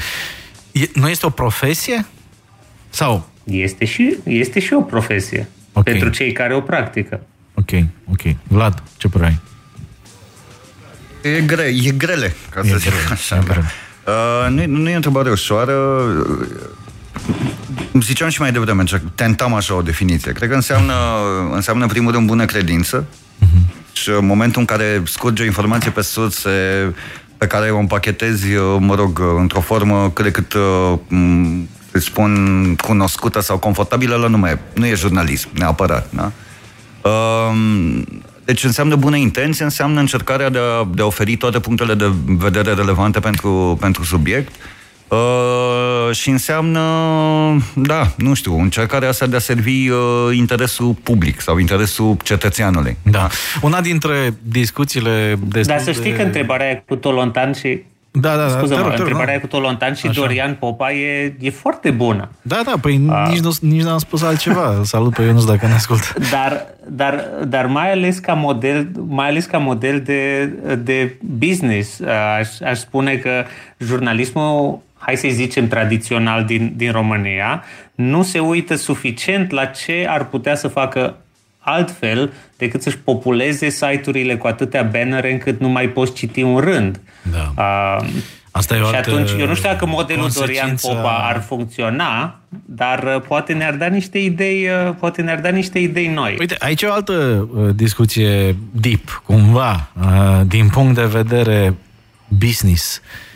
[0.71, 2.05] e, nu este o profesie?
[2.89, 3.25] Sau?
[3.43, 5.47] Este și, este și o profesie.
[5.73, 5.93] Okay.
[5.93, 7.21] Pentru cei care o practică.
[7.63, 8.35] Ok, ok.
[8.47, 9.39] Vlad, ce părere ai?
[11.31, 13.35] E, gre, e grele, ca e să zic așa.
[13.35, 13.71] E grele.
[14.07, 15.73] Uh, nu, nu e o întrebare ușoară.
[17.99, 18.83] Ziceam și mai devreme,
[19.15, 20.31] tentam așa o definiție.
[20.31, 20.93] Cred că înseamnă,
[21.53, 23.91] înseamnă în primul rând bună credință uh-huh.
[23.91, 26.49] și în momentul în care scurge o informație pe surse
[27.37, 28.45] pe care o împachetezi,
[28.79, 30.55] mă rog, într-o formă cât de cât
[31.91, 36.07] îți spun cunoscută sau confortabilă, la nu, mai, nu e jurnalism, neapărat.
[36.09, 36.31] Da?
[37.03, 38.05] Um,
[38.45, 42.73] deci înseamnă bună intenție, înseamnă încercarea de a, de a oferi toate punctele de vedere
[42.73, 44.55] relevante pentru, pentru subiect
[45.07, 46.79] uh, și înseamnă,
[47.75, 49.97] da, nu știu, încercarea asta de a servi uh,
[50.31, 52.97] interesul public sau interesul cetățeanului.
[53.03, 53.27] Da.
[53.61, 56.17] Una dintre discuțiile destul Dar să știi de...
[56.17, 57.83] că întrebarea e cu Tolontan și
[58.15, 58.49] da, da, da.
[58.49, 60.21] Scuză, mă, întrebarea cu Tolontan și Așa.
[60.21, 62.29] Dorian Popa e, e foarte bună.
[62.41, 63.27] Da, da, păi A...
[63.29, 64.79] nici, nu, nici n-am spus altceva.
[64.83, 66.05] Salut pe Ionuț dacă ne ascultă.
[66.31, 70.45] Dar, dar, dar mai ales ca model, mai ales ca model de,
[70.75, 72.01] de business,
[72.39, 73.45] aș, aș spune că
[73.77, 77.63] jurnalismul hai să zicem, tradițional din, din România,
[77.95, 81.17] nu se uită suficient la ce ar putea să facă
[81.59, 82.33] altfel
[82.65, 87.01] decât să-și populeze site-urile cu atâtea bannere încât nu mai poți citi un rând.
[87.31, 87.53] Da.
[88.01, 88.07] Uh,
[88.51, 93.03] Asta e o și atunci, eu nu știu dacă modelul Dorian Popa ar funcționa, dar
[93.03, 96.35] uh, poate ne-ar da niște idei, uh, poate ne-ar da niște idei noi.
[96.39, 101.73] Uite, aici e o altă uh, discuție deep, cumva, uh, din punct de vedere
[102.27, 103.01] business.
[103.01, 103.32] Uh,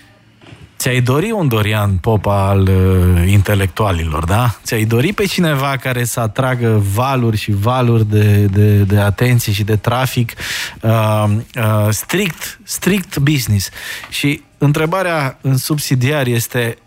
[0.87, 4.59] Ți-ai dori un Dorian Popa al uh, intelectualilor, da?
[4.63, 9.63] Ți-ai dori pe cineva care să atragă valuri și valuri de, de, de atenție și
[9.63, 10.33] de trafic
[10.81, 13.69] uh, uh, strict, strict business.
[14.09, 16.77] Și întrebarea în subsidiar este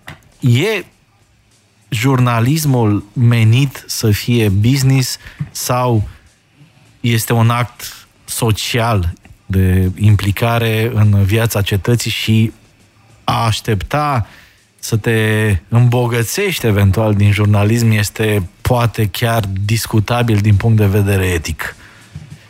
[0.41, 0.85] e
[1.89, 5.19] jurnalismul menit să fie business
[5.51, 6.09] sau
[7.01, 9.13] este un act social
[9.47, 12.53] de implicare în viața cetății și
[13.31, 14.27] a aștepta
[14.79, 21.77] să te îmbogățești eventual din jurnalism este poate chiar discutabil din punct de vedere etic.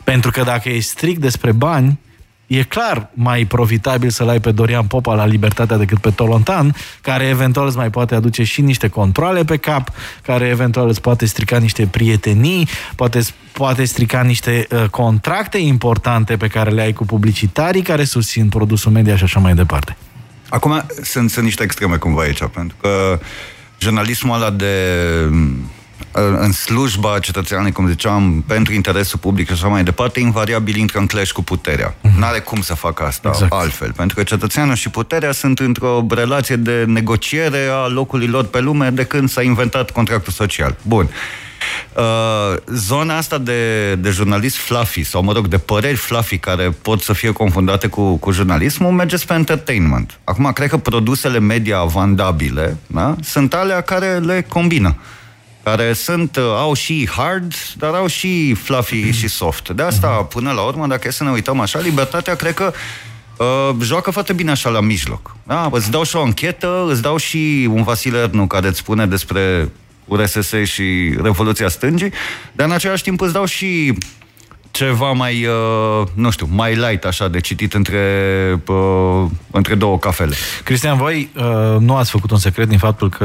[0.05, 1.99] Pentru că dacă e strict despre bani,
[2.47, 7.25] e clar mai profitabil să-l ai pe Dorian Popa la Libertatea decât pe Tolontan, care
[7.25, 9.91] eventual îți mai poate aduce și niște controle pe cap,
[10.23, 13.21] care eventual îți poate strica niște prietenii, poate,
[13.53, 18.93] poate strica niște uh, contracte importante pe care le ai cu publicitarii care susțin produsul
[18.93, 19.97] media și așa mai departe.
[20.51, 23.21] Acum sunt, sunt niște extreme cumva aici, pentru că
[23.79, 24.75] jurnalismul ăla de
[26.13, 31.07] în slujba cetățeanului, cum ziceam, pentru interesul public și așa mai departe, invariabil intră în
[31.07, 31.95] clash cu puterea.
[31.95, 32.19] Mm-hmm.
[32.19, 33.53] N-are cum să facă asta exact.
[33.53, 38.61] altfel, pentru că cetățeanul și puterea sunt într-o relație de negociere a locului lor pe
[38.61, 40.77] lume de când s-a inventat contractul social.
[40.83, 41.05] Bun.
[41.05, 41.11] Uh,
[42.67, 47.13] zona asta de, de jurnalist fluffy, sau mă rog, de păreri fluffy care pot să
[47.13, 50.21] fie confundate cu, cu jurnalismul, merge spre entertainment.
[50.25, 54.97] Acum, cred că produsele media vandabile da, sunt alea care le combină
[55.63, 59.69] care sunt, uh, au și hard, dar au și fluffy și soft.
[59.69, 62.73] De asta, până la urmă, dacă e să ne uităm așa, libertatea, cred că
[63.41, 65.37] Uh, joacă foarte bine așa la mijloc.
[65.43, 65.69] Da?
[65.73, 69.73] Îți dau și o anchetă, îți dau și un Vasile Ernu care îți spune despre
[70.11, 72.13] URSS și Revoluția Stângii,
[72.53, 73.95] dar în același timp îți dau și
[74.71, 78.03] ceva mai, uh, nu știu, mai light așa de citit între,
[78.67, 80.35] uh, între două cafele.
[80.65, 83.25] Cristian, voi uh, nu ați făcut un secret din faptul că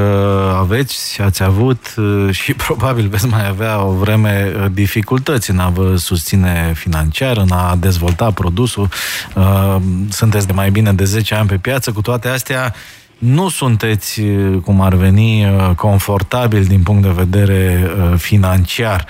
[0.60, 5.60] aveți și ați avut uh, și probabil veți mai avea o vreme uh, dificultăți în
[5.60, 8.90] a vă susține financiar, în a dezvolta produsul.
[9.36, 9.76] Uh,
[10.10, 12.74] sunteți de mai bine de 10 ani pe piață, cu toate astea
[13.18, 19.06] nu sunteți, uh, cum ar veni, uh, confortabil din punct de vedere uh, financiar.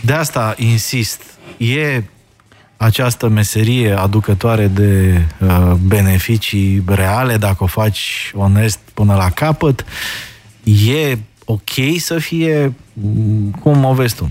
[0.00, 1.22] De asta insist.
[1.56, 2.02] E
[2.76, 5.22] această meserie aducătoare de
[5.80, 9.84] beneficii reale, dacă o faci onest până la capăt,
[10.86, 12.74] e ok să fie
[13.60, 14.30] cum o vezi tu?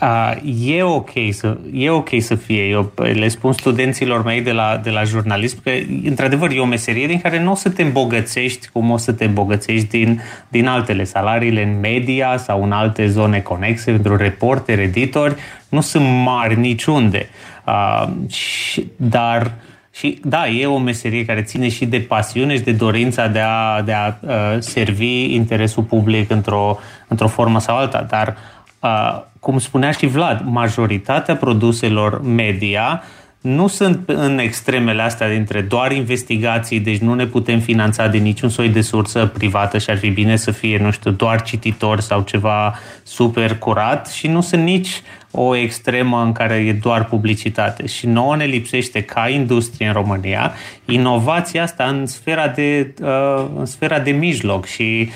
[0.00, 2.62] Uh, e, ok să, e ok să fie.
[2.62, 5.70] Eu le spun studenților mei de la, de la jurnalism că,
[6.04, 9.24] într-adevăr, e o meserie din care nu o să te îmbogățești cum o să te
[9.24, 11.04] îmbogățești din, din altele.
[11.04, 15.34] Salariile în media sau în alte zone conexe, pentru reporteri, editori,
[15.68, 17.28] nu sunt mari niciunde.
[17.66, 19.52] Uh, și, dar
[19.90, 23.82] și da, e o meserie care ține și de pasiune și de dorința de a,
[23.82, 26.78] de a uh, servi interesul public într-o,
[27.08, 28.36] într-o formă sau alta, dar
[28.80, 33.02] uh, cum spunea și Vlad, majoritatea produselor media
[33.40, 38.48] nu sunt în extremele astea dintre doar investigații, deci nu ne putem finanța din niciun
[38.48, 42.20] soi de sursă privată și ar fi bine să fie, nu știu, doar cititor sau
[42.20, 47.86] ceva super curat și nu sunt nici o extremă în care e doar publicitate.
[47.86, 50.52] Și nouă ne lipsește ca industrie în România
[50.84, 55.10] inovația asta în sfera de, uh, în sfera de mijloc și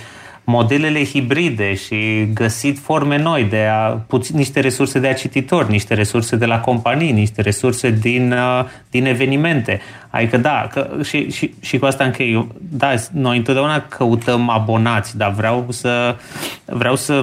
[0.44, 5.94] modelele hibride și găsit forme noi de a, puțin, niște resurse de a cititori, niște
[5.94, 9.80] resurse de la companii, niște resurse din, uh, din evenimente.
[10.10, 12.48] Adică da, că, și, și, și cu asta închei.
[12.58, 16.16] Da, noi întotdeauna căutăm abonați, dar vreau să,
[16.64, 17.20] vreau să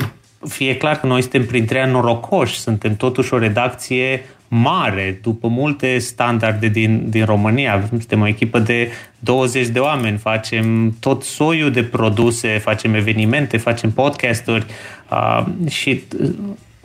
[0.48, 6.68] fie clar că noi suntem printre norocoși, suntem totuși o redacție mare, după multe standarde
[6.68, 7.84] din, din România.
[7.88, 13.92] Suntem o echipă de 20 de oameni, facem tot soiul de produse, facem evenimente, facem
[13.92, 14.66] podcasturi
[15.12, 16.30] uh, și uh,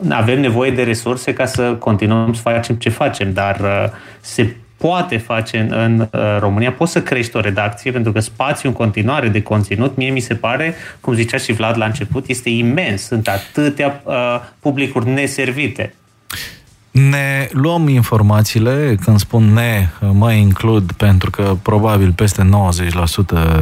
[0.09, 3.89] avem nevoie de resurse ca să continuăm să facem ce facem, dar uh,
[4.21, 8.71] se poate face în, în uh, România, poți să crești o redacție, pentru că spațiul
[8.71, 12.49] în continuare de conținut, mie mi se pare, cum zicea și Vlad la început, este
[12.49, 13.01] imens.
[13.01, 14.13] Sunt atâtea uh,
[14.59, 15.93] publicuri neservite.
[16.95, 22.49] Ne luăm informațiile, când spun ne, mă includ pentru că probabil peste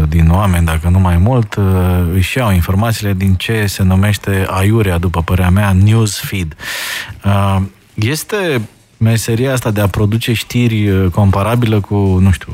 [0.04, 1.66] 90% din oameni, dacă nu mai mult, uh,
[2.14, 6.56] își iau informațiile din ce se numește aiurea, după părerea mea, newsfeed.
[7.26, 7.62] Uh,
[7.94, 8.62] este
[8.98, 12.54] meseria asta de a produce știri uh, comparabilă cu, nu știu,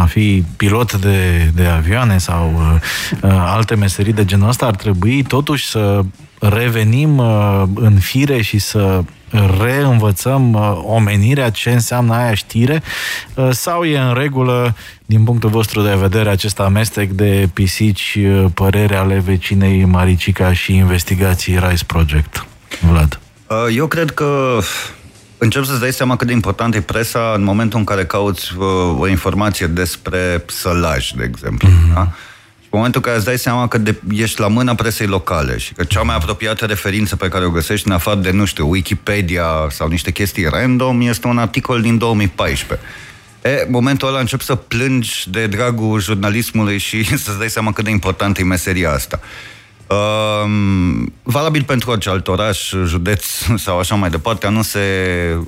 [0.00, 2.52] a fi pilot de, de avioane sau
[3.22, 6.00] uh, alte meserii de genul ăsta, ar trebui totuși să
[6.40, 9.02] revenim uh, în fire și să
[9.60, 12.82] reînvățăm uh, omenirea, ce înseamnă aia știre,
[13.34, 14.74] uh, sau e în regulă,
[15.06, 20.74] din punctul vostru de vedere, acest amestec de pisici, uh, părere ale vecinei Maricica și
[20.74, 22.46] investigații Rise Project?
[22.90, 23.20] Vlad.
[23.46, 24.58] Uh, eu cred că
[25.38, 28.66] încep să-ți dai seama cât de important e presa în momentul în care cauți uh,
[28.98, 31.68] o informație despre sălaj, de exemplu.
[31.68, 31.94] Mm-hmm.
[31.94, 32.00] Da?
[32.60, 35.58] Și în momentul în care îți dai seama că de, ești la mâna presei locale
[35.58, 38.68] și că cea mai apropiată referință pe care o găsești în afară de, nu știu,
[38.68, 42.86] Wikipedia sau niște chestii random este un articol din 2014.
[43.42, 47.90] E, momentul ăla încep să plângi de dragul jurnalismului și să-ți dai seama cât de
[47.90, 49.20] importantă e meseria asta.
[49.88, 53.24] Uh, valabil pentru orice alt oraș, județ
[53.56, 54.80] sau așa mai departe, nu se...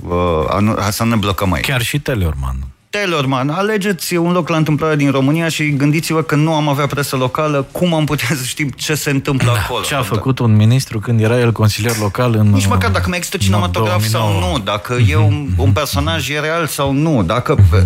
[0.07, 1.65] Uh, nu, să ne blocăm aici.
[1.65, 2.55] Chiar și Teleorman.
[2.91, 7.15] Teleorman, alegeți un loc la întâmplare din România și gândiți-vă că nu am avea presă
[7.15, 9.83] locală, cum am putea să știm ce se întâmplă da, acolo?
[9.83, 13.17] Ce a făcut un ministru când era el consilier local în Nici măcar dacă mai
[13.17, 17.79] există cinematograf sau nu, dacă e un, un personaj e real sau nu, dacă uh,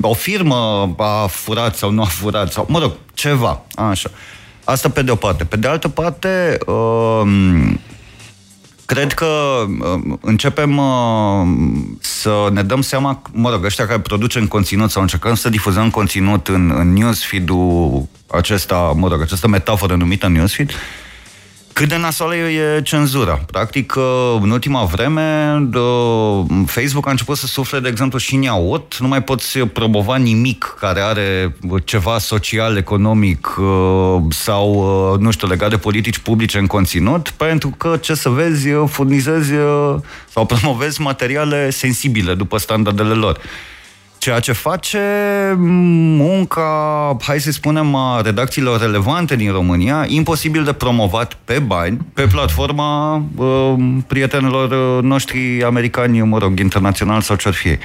[0.00, 4.10] o firmă a furat sau nu a furat, sau, mă rog, ceva, așa.
[4.70, 5.44] Asta pe de o parte.
[5.44, 7.80] Pe de altă parte, um,
[8.84, 9.26] cred că
[9.66, 11.48] um, începem uh,
[12.00, 16.48] să ne dăm seama, mă rog, ăștia care producem conținut sau încercăm să difuzăm conținut
[16.48, 20.70] în, în newsfeed-ul acesta, mă rog, această metaforă numită newsfeed,
[21.72, 23.40] cât de nasoală e cenzura.
[23.50, 25.58] Practic, uh, în ultima vreme,
[26.66, 28.96] Facebook a început să sufle, de exemplu, și în iaurt.
[28.96, 34.72] Nu mai poți promova nimic care are ceva social, economic uh, sau,
[35.12, 39.52] uh, nu știu, legat de politici publice în conținut, pentru că, ce să vezi, furnizezi
[40.28, 43.40] sau promovezi materiale sensibile după standardele lor.
[44.20, 45.00] Ceea ce face
[45.56, 52.26] munca, hai să spunem, a redacțiilor relevante din România, imposibil de promovat pe bani, pe
[52.26, 53.74] platforma uh,
[54.06, 57.68] prietenilor uh, noștri americani, mă rog, internațional sau ce-ar fi.
[57.68, 57.76] Uh,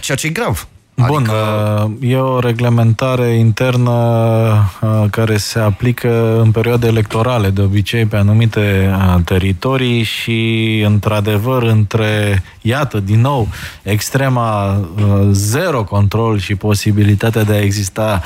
[0.00, 0.68] ceea ce e grav.
[1.06, 1.90] Bun, adică...
[2.00, 3.90] e o reglementare internă
[4.80, 11.62] uh, care se aplică în perioade electorale, de obicei pe anumite uh, teritorii și, într-adevăr,
[11.62, 13.48] între, iată, din nou,
[13.82, 18.22] extrema uh, zero control și posibilitatea de a exista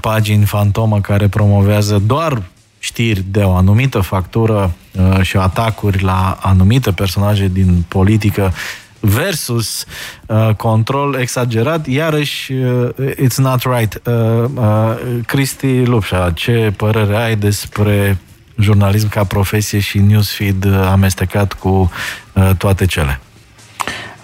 [0.00, 2.42] pagini fantomă care promovează doar
[2.78, 4.72] știri de o anumită factură
[5.20, 8.52] și atacuri la anumite personaje din politică
[9.00, 9.84] versus
[10.26, 12.88] uh, control exagerat, iarăși uh,
[13.24, 14.00] it's not right.
[14.06, 14.14] Uh,
[14.54, 14.96] uh,
[15.26, 18.18] Cristi Lupșa, ce părere ai despre
[18.58, 21.90] jurnalism ca profesie și newsfeed uh, amestecat cu
[22.34, 23.20] uh, toate cele?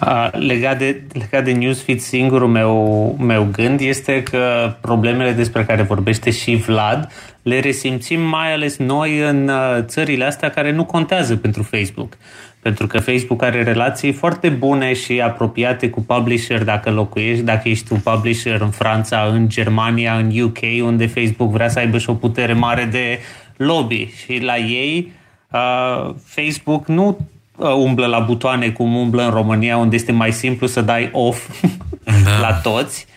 [0.01, 5.81] Uh, legat, de, legat de newsfeed, singurul meu, meu gând este că problemele despre care
[5.81, 7.11] vorbește și Vlad
[7.41, 12.17] le resimțim mai ales noi în uh, țările astea care nu contează pentru Facebook.
[12.67, 17.93] Pentru că Facebook are relații foarte bune și apropiate cu publisher dacă locuiești, dacă ești
[17.93, 22.13] un publisher în Franța, în Germania, în UK, unde Facebook vrea să aibă și o
[22.13, 23.19] putere mare de
[23.57, 24.09] lobby.
[24.23, 25.11] Și la ei,
[25.51, 27.17] uh, Facebook nu
[27.55, 31.63] uh, umblă la butoane cum umblă în România, unde este mai simplu să dai off
[32.03, 32.39] da.
[32.47, 33.16] la toți Uh,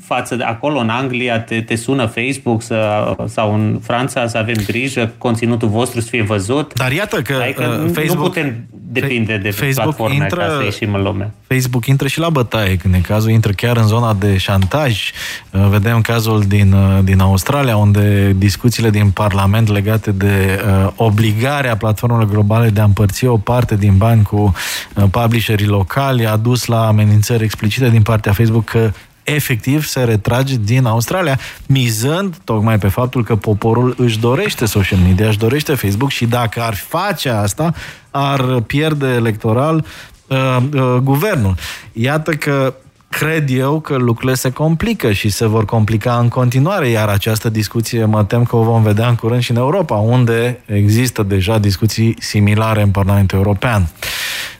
[0.00, 4.56] față de acolo, în Anglia, te, te sună Facebook să, sau în Franța să avem
[4.66, 6.74] grijă conținutul vostru să fie văzut.
[6.74, 10.62] Dar iată că adică uh, Facebook, nu putem depinde de Facebook platforme intră, ca să
[10.62, 11.32] ieșim în lume.
[11.46, 15.10] Facebook intră și la bătaie, când e cazul, intră chiar în zona de șantaj.
[15.50, 21.76] Uh, vedem cazul din, uh, din Australia, unde discuțiile din Parlament legate de uh, obligarea
[21.76, 24.54] platformelor globale de a împărți o parte din bani cu
[24.94, 28.90] uh, publisherii locali a dus la amenințări explicite din partea Facebook că
[29.22, 35.28] efectiv se retrage din Australia, mizând tocmai pe faptul că poporul își dorește social media,
[35.28, 37.74] își dorește Facebook și dacă ar face asta,
[38.10, 39.84] ar pierde electoral
[40.26, 41.54] uh, uh, guvernul.
[41.92, 42.74] Iată că
[43.08, 48.04] cred eu că lucrurile se complică și se vor complica în continuare, iar această discuție
[48.04, 52.16] mă tem că o vom vedea în curând și în Europa, unde există deja discuții
[52.18, 53.88] similare în Parlamentul European.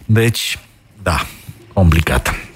[0.05, 0.59] Deci,
[1.03, 1.27] da,
[1.73, 2.50] complicat.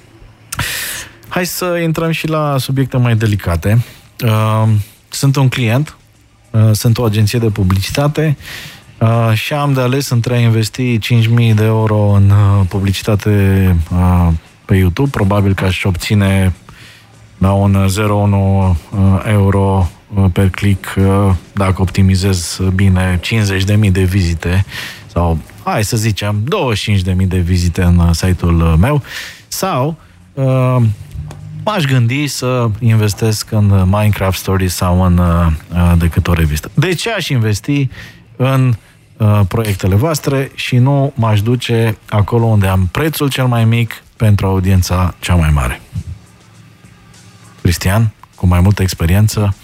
[1.34, 3.84] Hai să intrăm și la subiecte mai delicate.
[4.24, 4.68] Uh,
[5.08, 5.96] sunt un client,
[6.50, 8.36] uh, sunt o agenție de publicitate
[9.00, 12.32] uh, și am de ales între a investi 5.000 de euro în
[12.68, 13.76] publicitate
[14.64, 16.52] pe YouTube, probabil că aș obține
[17.38, 19.90] la un 0,1 euro
[20.32, 20.98] per click
[21.52, 24.64] dacă optimizez bine 50.000 de vizite
[25.06, 26.44] sau, hai să zicem,
[27.16, 29.02] 25.000 de vizite în site-ul meu
[29.48, 29.96] sau
[31.64, 36.70] m-aș gândi să investesc în Minecraft Stories sau în uh, uh, decât o revistă.
[36.74, 37.88] De ce aș investi
[38.36, 38.74] în
[39.16, 44.46] uh, proiectele voastre și nu m-aș duce acolo unde am prețul cel mai mic pentru
[44.46, 45.80] audiența cea mai mare?
[47.60, 49.54] Cristian, cu mai multă experiență,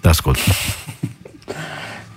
[0.00, 0.38] te ascult.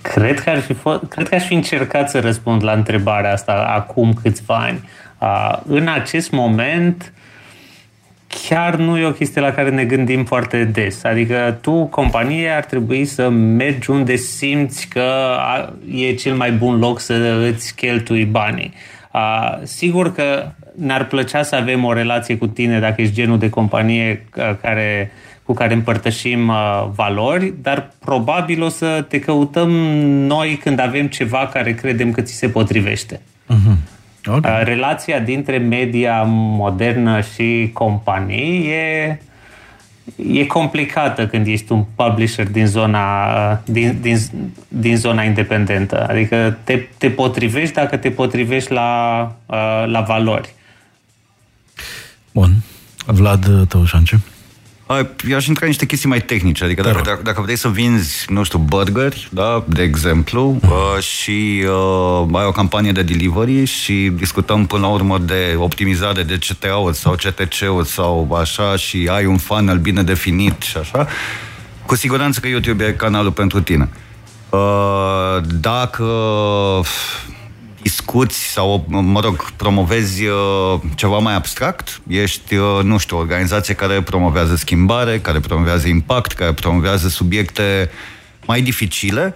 [0.02, 3.52] Cred că, ar fi fost, cred că aș fi încercat să răspund la întrebarea asta
[3.52, 4.88] acum câțiva ani.
[5.18, 7.12] Uh, în acest moment,
[8.48, 11.04] chiar nu e o chestie la care ne gândim foarte des.
[11.04, 15.36] Adică tu, companie, ar trebui să mergi unde simți că
[15.94, 17.14] e cel mai bun loc să
[17.52, 18.72] îți cheltui banii.
[19.62, 24.26] Sigur că ne-ar plăcea să avem o relație cu tine dacă ești genul de companie
[24.60, 25.10] care,
[25.42, 26.52] cu care împărtășim
[26.94, 29.70] valori, dar probabil o să te căutăm
[30.26, 33.20] noi când avem ceva care credem că ți se potrivește.
[33.48, 33.95] Uh-huh.
[34.26, 34.60] Okay.
[34.60, 39.20] Uh, relația dintre media modernă și companii e,
[40.32, 44.18] e complicată când ești un publisher din zona, uh, din, din,
[44.68, 46.06] din zona independentă.
[46.08, 50.54] Adică te, te potrivești dacă te potrivești la, uh, la valori.
[52.32, 52.50] Bun.
[53.06, 54.20] Vlad Tăușance.
[55.28, 58.26] Eu aș intra în niște chestii mai tehnice, adică dacă, dacă, dacă vrei să vinzi,
[58.28, 64.12] nu știu, burgeri, da, de exemplu, uh, și uh, ai o campanie de delivery și
[64.14, 69.38] discutăm până la urmă de optimizare de CTA-uri sau CTC-uri sau așa și ai un
[69.38, 71.06] funnel bine definit și așa,
[71.86, 73.88] cu siguranță că YouTube e canalul pentru tine.
[74.50, 76.04] Uh, dacă
[77.86, 83.74] discuți sau, mă rog, promovezi uh, ceva mai abstract, ești, uh, nu știu, o organizație
[83.74, 87.90] care promovează schimbare, care promovează impact, care promovează subiecte
[88.46, 89.34] mai dificile,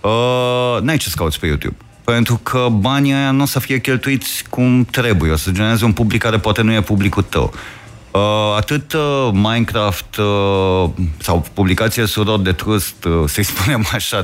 [0.00, 1.76] uh, n-ai ce să cauți pe YouTube.
[2.04, 5.92] Pentru că banii aia nu o să fie cheltuiți cum trebuie, o să genereze un
[5.92, 7.52] public care poate nu e publicul tău.
[8.10, 8.20] Uh,
[8.56, 14.22] atât uh, Minecraft uh, sau publicația suror de trust, uh, să-i spunem așa,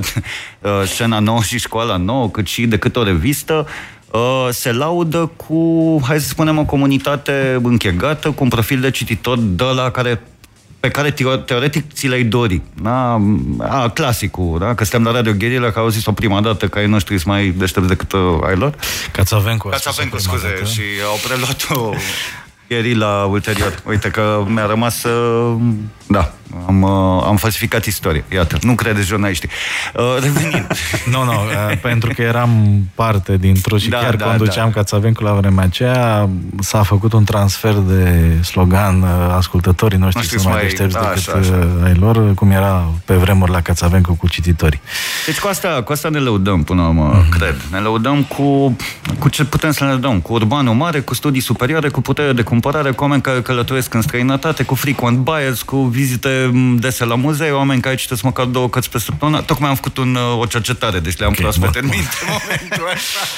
[0.61, 3.67] uh, scena nouă și școala nouă, cât și de cât o revistă,
[4.11, 9.39] uh, se laudă cu, hai să spunem, o comunitate închegată, cu un profil de cititor
[9.39, 10.21] de la care
[10.81, 11.11] pe care
[11.45, 12.63] teoretic ți le-ai dori.
[12.83, 13.21] Da?
[13.59, 14.75] A, clasicul, da?
[14.75, 17.49] Că suntem la Radio Gherila, că au zis-o prima dată că ai noștri sunt mai
[17.49, 18.75] deștepți decât uh, ai lor.
[19.13, 19.69] Cațavencu.
[19.69, 20.49] Cațavencu, scuze.
[20.55, 20.71] Dată.
[20.71, 21.91] Și au preluat-o
[22.95, 23.83] la ulterior.
[23.89, 25.11] Uite că mi-a rămas să...
[26.07, 26.33] Da,
[26.67, 28.25] am, uh, am falsificat istorie.
[28.33, 29.49] Iată, nu credeți jurnaliștii.
[29.95, 30.67] Uh, revenind.
[31.13, 34.83] nu, nu, uh, pentru că eram parte dintr-o și da, chiar da, conduceam da.
[34.83, 36.29] ca cu la vremea aceea,
[36.61, 39.03] s-a făcut un transfer de slogan
[39.37, 41.69] ascultătorii noștri nu sunt mai deștepți da, decât așa, așa.
[41.85, 44.81] ai lor, cum era pe vremuri la Cațavencu cu cititorii.
[45.27, 47.39] Deci cu asta, cu asta ne lăudăm până la urmă, mm-hmm.
[47.39, 47.61] cred.
[47.71, 48.77] Ne lăudăm cu,
[49.19, 50.21] cu ce putem să ne lăudăm.
[50.21, 54.03] Cu urbanul mare, cu studii superioare, cu putere de cumpărare, cu oameni care călătoresc în
[54.03, 58.91] străinătate, cu frequent buyers, cu vizite dese la muzee, oameni care citesc măcar două cărți
[58.91, 59.41] pe săptămână.
[59.41, 62.93] Tocmai am făcut un, uh, o cercetare, deci le-am okay, proaspăt în minte în momentul
[62.95, 63.19] ăsta.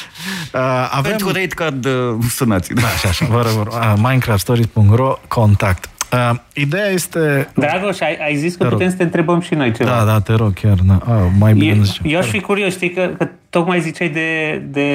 [0.52, 1.10] Uh, avem...
[1.10, 1.92] Pentru rate card uh,
[2.30, 2.72] sunați.
[2.72, 3.26] Da, așa, așa.
[3.26, 5.88] Vă rog, uh, minecraftstories.ro contact.
[6.12, 7.48] Uh, ideea este...
[7.54, 8.90] Dragoș, ai, ai zis că Te putem rog.
[8.90, 9.90] să te întrebăm și noi ceva.
[9.90, 10.76] Da, da, te rog, chiar.
[10.86, 10.98] Da.
[11.14, 12.00] Ah, mai bine Eu, nu zice.
[12.04, 14.88] eu aș fi curios, știi, că, că tocmai ziceai de, de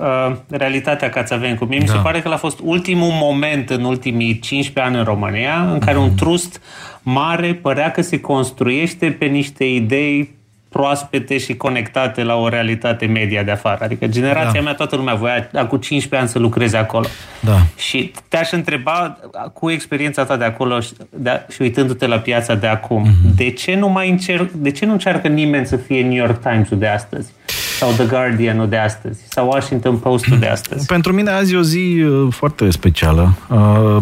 [0.00, 1.64] uh, realitatea Cațavencu.
[1.64, 2.00] Mie mi se Da.
[2.00, 6.06] pare că a fost ultimul moment în ultimii 15 ani în România în care Mhm.
[6.08, 6.60] un trust
[7.02, 10.30] mare părea că se construiește pe niște idei
[10.70, 13.84] proaspete și conectate la o realitate media de afară.
[13.84, 14.60] Adică generația Da.
[14.60, 17.06] mea, toată lumea voia acum 15 ani să lucreze acolo.
[17.40, 17.56] Da.
[17.76, 19.18] Și te-aș întreba,
[19.52, 23.34] cu experiența ta de acolo și, de, și uitându-te la piața de acum, Mhm.
[23.36, 26.78] de ce nu mai încerc, de ce nu încearcă nimeni să fie New York Times-ul
[26.78, 27.32] de astăzi?
[27.80, 29.20] Sau The Guardian-ul de astăzi?
[29.28, 30.86] Sau Washington Post-ul de astăzi?
[30.86, 33.32] Pentru mine azi e o zi uh, foarte specială.
[33.48, 33.96] Uh,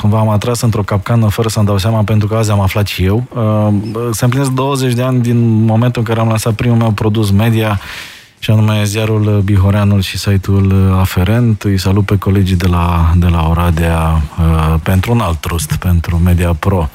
[0.00, 3.04] Cumva am atras într-o capcană fără să-mi dau seama, pentru că azi am aflat și
[3.04, 3.24] eu.
[3.34, 7.30] Uh, Se împlinesc 20 de ani din momentul în care am lansat primul meu produs
[7.30, 7.80] media,
[8.38, 11.62] și anume ziarul Bihoreanul și site-ul aferent.
[11.62, 16.20] Îi salut pe colegii de la, de la Oradea uh, pentru un alt trust, pentru
[16.24, 16.88] Media Pro.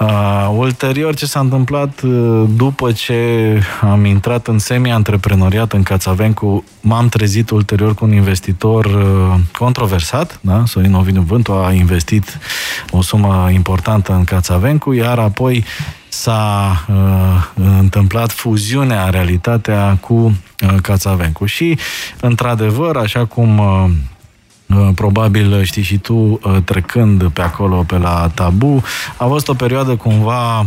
[0.00, 7.08] Uh, ulterior, ce s-a întâmplat uh, după ce am intrat în semi-antreprenoriat în Cațavencu, m-am
[7.08, 10.62] trezit ulterior cu un investitor uh, controversat, da?
[10.66, 12.38] Sorin Ovidiu Vântu a investit
[12.90, 15.64] o sumă importantă în Cațavencu, iar apoi
[16.08, 21.44] s-a uh, întâmplat fuziunea, realitatea cu uh, Cațavencu.
[21.44, 21.78] Și,
[22.20, 23.90] într-adevăr, așa cum uh, Uh,
[24.94, 28.82] probabil știi și tu, uh, trecând pe acolo, pe la tabu,
[29.16, 30.66] a fost o perioadă cumva uh,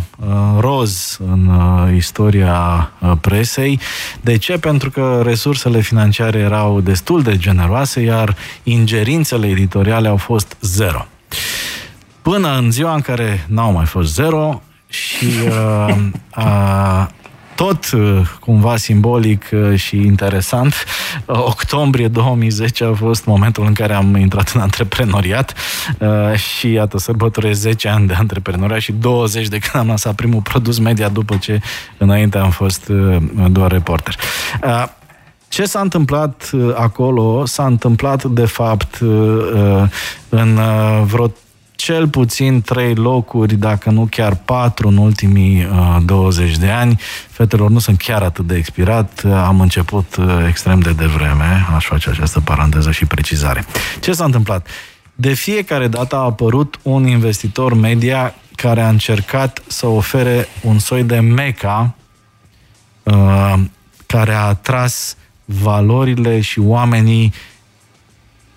[0.60, 3.80] roz în uh, istoria uh, presei.
[4.22, 4.58] De ce?
[4.58, 11.06] Pentru că resursele financiare erau destul de generoase, iar ingerințele editoriale au fost zero.
[12.22, 15.96] Până în ziua în care n-au mai fost zero și uh,
[16.38, 17.08] uh,
[17.58, 20.74] tot uh, cumva simbolic uh, și interesant,
[21.26, 25.54] uh, octombrie 2010 a fost momentul în care am intrat în antreprenoriat
[26.00, 30.42] uh, și iată, sărbătoresc 10 ani de antreprenoriat și 20 de când am lansat primul
[30.42, 31.60] produs media după ce
[31.98, 33.18] înainte am fost uh,
[33.50, 34.16] doar reporter.
[34.64, 34.86] Uh,
[35.50, 37.46] ce s-a întâmplat uh, acolo?
[37.46, 39.84] S-a întâmplat, de fapt, uh, uh,
[40.30, 41.32] în uh, vreo
[41.78, 47.00] cel puțin trei locuri, dacă nu chiar patru în ultimii uh, 20 de ani.
[47.30, 51.86] Fetelor nu sunt chiar atât de expirat, uh, am început uh, extrem de devreme, aș
[51.86, 53.66] face această paranteză și precizare.
[54.00, 54.68] Ce s-a întâmplat?
[55.16, 61.04] De fiecare dată a apărut un investitor media care a încercat să ofere un soi
[61.04, 61.96] de meca
[63.04, 63.54] uh,
[64.06, 67.34] care a atras valorile și oamenii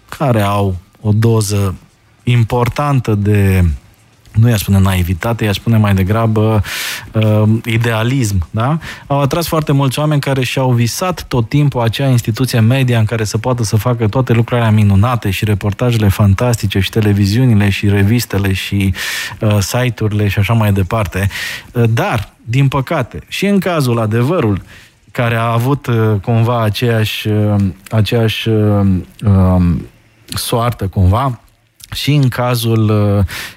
[0.08, 1.74] care au o doză
[2.22, 3.64] importantă de
[4.32, 6.62] nu i-aș spune naivitate, i-aș spune mai degrabă
[7.12, 8.46] uh, idealism.
[8.50, 8.78] Da?
[9.06, 13.24] Au atras foarte mulți oameni care și-au visat tot timpul acea instituție media în care
[13.24, 18.94] să poată să facă toate lucrurile minunate și reportajele fantastice și televiziunile și revistele și
[19.40, 21.28] uh, site-urile și așa mai departe.
[21.72, 24.62] Uh, dar, din păcate, și în cazul adevărul,
[25.12, 27.54] care a avut uh, cumva aceeași, uh,
[27.90, 28.86] aceeași uh,
[29.24, 29.62] uh,
[30.34, 31.40] soartă cumva,
[31.92, 32.90] și în cazul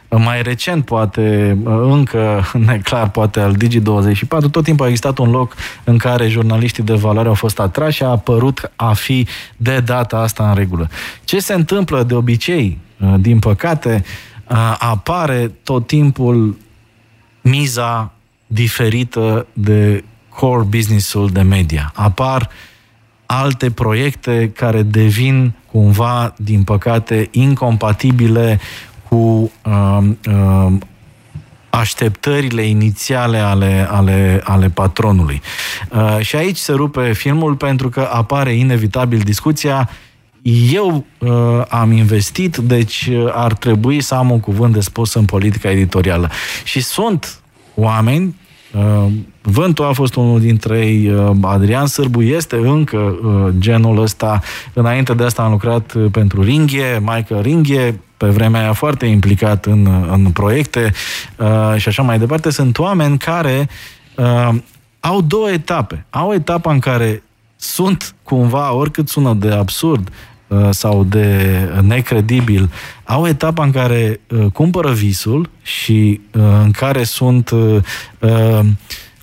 [0.09, 5.29] uh, mai recent, poate uh, încă neclar, poate al Digi24, tot timpul a existat un
[5.29, 9.27] loc în care jurnaliștii de valoare au fost atrași și a apărut a fi
[9.57, 10.89] de data asta în regulă.
[11.23, 14.03] Ce se întâmplă de obicei, uh, din păcate,
[14.49, 16.57] uh, apare tot timpul
[17.41, 18.11] miza
[18.47, 21.91] diferită de core business-ul de media.
[21.95, 22.49] Apar
[23.39, 28.59] alte proiecte care devin cumva, din păcate, incompatibile
[29.09, 30.73] cu uh, uh,
[31.69, 35.41] așteptările inițiale ale, ale, ale patronului.
[35.89, 39.89] Uh, și aici se rupe filmul pentru că apare inevitabil discuția
[40.71, 41.29] eu uh,
[41.69, 46.29] am investit, deci uh, ar trebui să am un cuvânt de spus în politica editorială.
[46.63, 47.39] Și sunt
[47.75, 48.42] oameni Uh,
[49.41, 54.41] Vântul a fost unul dintre ei, uh, Adrian Sârbu este încă uh, genul ăsta.
[54.73, 60.07] Înainte de asta am lucrat pentru Ringhe, Michael Ringhe, pe vremea aia foarte implicat în,
[60.11, 60.93] în proiecte
[61.75, 62.49] și așa mai departe.
[62.49, 63.69] Sunt oameni care
[64.99, 66.05] au două etape.
[66.09, 67.23] Au etapa în care
[67.55, 70.09] sunt cumva, oricât sună de absurd,
[70.69, 72.71] sau de necredibil,
[73.03, 77.77] au etapa în care uh, cumpără visul și uh, în care sunt uh,
[78.19, 78.59] uh,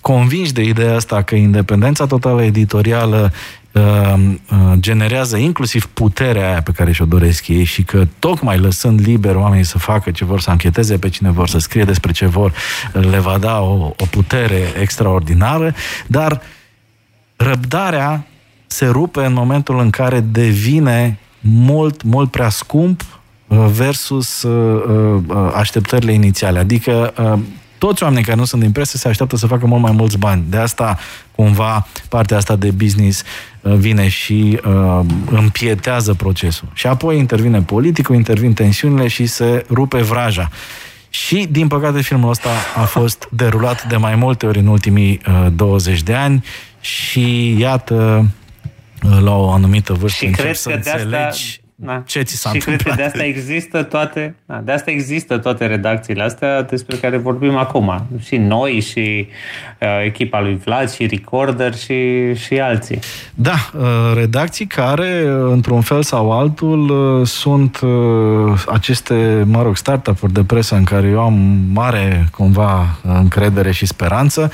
[0.01, 3.31] convinși de ideea asta că independența totală editorială
[3.71, 3.81] uh,
[4.13, 9.35] uh, generează inclusiv puterea aia pe care și-o doresc ei și că tocmai lăsând liber
[9.35, 12.53] oamenii să facă ce vor, să ancheteze pe cine vor, să scrie despre ce vor,
[12.93, 15.73] le va da o, o putere extraordinară,
[16.07, 16.41] dar
[17.35, 18.25] răbdarea
[18.71, 23.05] se rupe în momentul în care devine mult, mult prea scump
[23.47, 24.47] versus
[25.53, 26.59] așteptările inițiale.
[26.59, 27.13] Adică
[27.77, 30.43] toți oamenii care nu sunt din presă se așteaptă să facă mult mai mulți bani.
[30.49, 30.97] De asta,
[31.35, 33.23] cumva, partea asta de business
[33.61, 34.99] vine și uh,
[35.29, 36.67] împietează procesul.
[36.73, 40.49] Și apoi intervine politicul, intervin tensiunile și se rupe vraja.
[41.09, 45.47] Și, din păcate, filmul ăsta a fost derulat de mai multe ori în ultimii uh,
[45.55, 46.45] 20 de ani
[46.81, 48.25] și, iată,
[49.21, 52.03] la o anumită vârstă și cred să că de înțelegi asta da.
[52.05, 52.95] Ce ți s-a și întâmplat?
[52.95, 57.17] cred că de asta există toate, da, de asta există toate redacțiile astea despre care
[57.17, 58.07] vorbim acum.
[58.19, 59.27] Și noi, și
[59.79, 62.99] uh, echipa lui Vlad, și Recorder, și, și alții.
[63.33, 63.83] Da, uh,
[64.15, 70.43] redacții care, uh, într-un fel sau altul, uh, sunt uh, aceste, mă rog, startup-uri de
[70.43, 71.33] presă în care eu am
[71.73, 74.51] mare, cumva, încredere și speranță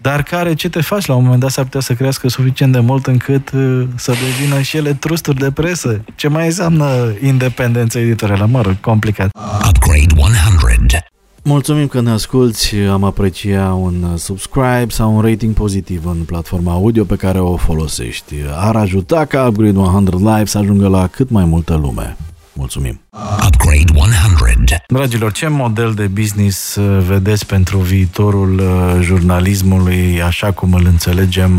[0.00, 2.80] dar care, ce te faci, la un moment dat s-ar putea să crească suficient de
[2.80, 6.04] mult încât uh, să devină și ele trusturi de presă.
[6.16, 8.46] Ce mai înseamnă independență editorială?
[8.46, 9.30] Mă rog, complicat.
[9.68, 11.04] Upgrade 100
[11.42, 17.04] Mulțumim că ne asculti, am aprecia un subscribe sau un rating pozitiv în platforma audio
[17.04, 18.34] pe care o folosești.
[18.56, 22.16] Ar ajuta ca Upgrade 100 Live să ajungă la cât mai multă lume.
[22.60, 23.00] Mulțumim!
[23.46, 30.72] Upgrade 100 Dragilor, ce model de business uh, vedeți pentru viitorul uh, jurnalismului așa cum
[30.72, 31.52] îl înțelegem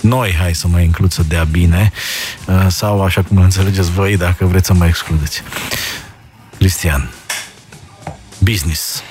[0.00, 1.90] noi, hai să mă includ să dea bine,
[2.46, 5.42] uh, sau așa cum îl înțelegeți voi, dacă vreți să mă excludeți.
[6.58, 7.10] Cristian,
[8.38, 9.02] business.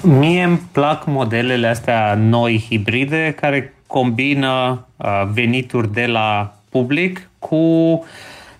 [0.00, 4.86] Mie îmi plac modelele astea noi, hibride, care combină
[5.32, 8.04] venituri de la public cu uh,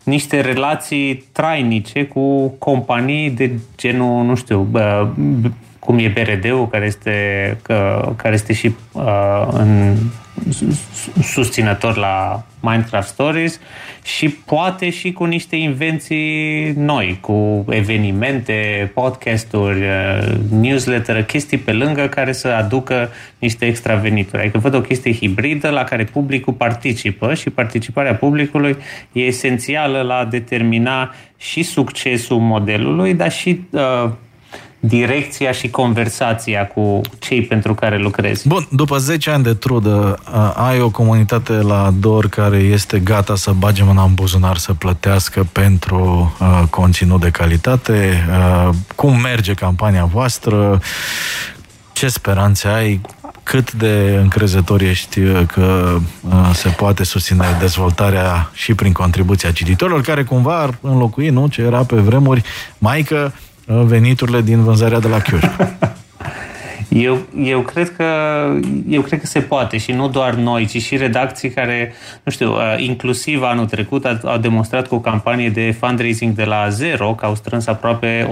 [0.05, 5.09] niște relații trainice cu companii de genul, nu știu, bă,
[5.85, 7.13] cum e BRD-ul, care este,
[7.63, 9.97] că, care este și uh, în,
[11.23, 13.61] susținător la Minecraft Stories
[14.03, 22.07] și poate și cu niște invenții noi, cu evenimente, podcasturi, uh, newsletter, chestii pe lângă
[22.09, 24.43] care să aducă niște extra venituri.
[24.43, 28.77] Adică văd o chestie hibridă la care publicul participă și participarea publicului
[29.13, 34.11] e esențială la determina și succesul modelului, dar și uh,
[34.87, 38.49] direcția și conversația cu cei pentru care lucrezi.
[38.49, 40.19] Bun, după 10 ani de trudă,
[40.55, 45.47] ai o comunitate la DOR care este gata să bage mâna în buzunar să plătească
[45.53, 48.27] pentru uh, conținut de calitate.
[48.29, 50.81] Uh, cum merge campania voastră?
[51.93, 53.01] Ce speranțe ai?
[53.43, 55.97] Cât de încrezător ești că
[56.29, 61.63] uh, se poate susține dezvoltarea și prin contribuția cititorilor, care cumva ar înlocui, nu, ce
[61.63, 62.43] era pe vremuri,
[62.79, 63.33] maică,
[63.67, 65.51] veniturile din vânzarea de la chioșc.
[66.89, 68.05] Eu, eu, cred că,
[68.89, 71.93] eu cred că se poate și nu doar noi, ci și redacții care,
[72.23, 76.69] nu știu, uh, inclusiv anul trecut au demonstrat cu o campanie de fundraising de la
[76.69, 78.29] zero că au strâns aproape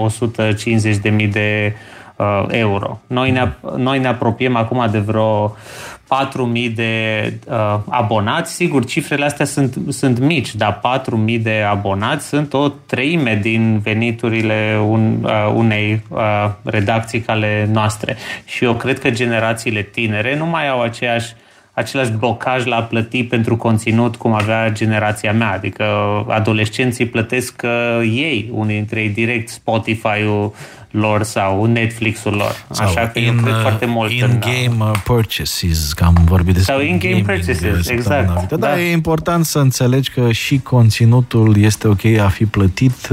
[1.21, 1.75] 150.000 de
[2.15, 2.99] uh, euro.
[3.07, 5.55] Noi ne, noi ne apropiem acum de vreo
[6.03, 8.53] 4.000 de uh, abonați.
[8.53, 10.81] Sigur, cifrele astea sunt, sunt mici, dar
[11.27, 16.19] 4.000 de abonați sunt o treime din veniturile un, uh, unei uh,
[16.63, 18.17] redacții ca ale noastre.
[18.45, 21.33] Și eu cred că generațiile tinere nu mai au aceeași
[21.73, 25.51] același blocaj la a plăti pentru conținut cum avea generația mea.
[25.51, 25.83] Adică
[26.27, 30.53] adolescenții plătesc uh, ei, unii dintre ei direct Spotify-ul,
[30.93, 32.65] lor sau Netflix-ul lor.
[32.69, 36.53] Sau Așa că in, eu cred foarte mult in-game în, uh, purchases, că am vorbit
[36.53, 38.49] despre Sau in-game purchases, exact.
[38.49, 43.09] Da, da, e important să înțelegi că și conținutul este ok a fi plătit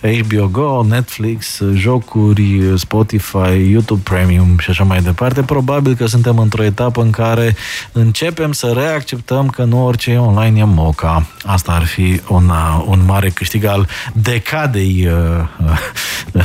[0.00, 5.42] HBO uh, Go, Netflix, uh, jocuri, Spotify, YouTube Premium și așa mai departe.
[5.42, 7.56] Probabil că suntem într-o etapă în care
[7.92, 11.26] începem să reacceptăm că nu orice e online e moca.
[11.44, 12.50] Asta ar fi un,
[12.86, 16.42] un mare câștig al decadei uh,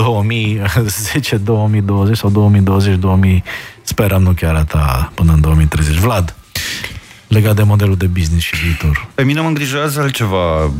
[0.00, 3.42] 2010, 2020 sau 2020, 2000,
[3.82, 5.96] sperăm nu chiar atâta până în 2030.
[5.96, 6.34] Vlad,
[7.28, 9.08] legat de modelul de business și viitor.
[9.14, 10.70] Pe mine mă îngrijorează altceva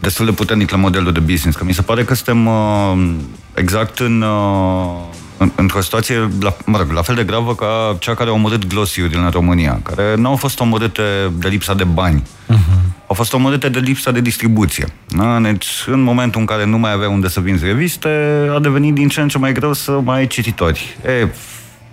[0.00, 3.14] destul de puternic la modelul de business, că mi se pare că suntem uh,
[3.54, 8.14] exact în, uh, în, într-o situație la, mă rog, la fel de gravă ca cea
[8.14, 11.02] care a omorât Glossiu din România, care nu au fost omorâte
[11.38, 12.22] de lipsa de bani.
[12.22, 14.86] Uh-huh au fost omorâte de lipsa de distribuție.
[15.08, 15.40] Da?
[15.40, 18.08] Deci, în momentul în care nu mai avea unde să vinzi reviste,
[18.54, 20.96] a devenit din ce în ce mai greu să mai ai cititori.
[21.06, 21.28] E,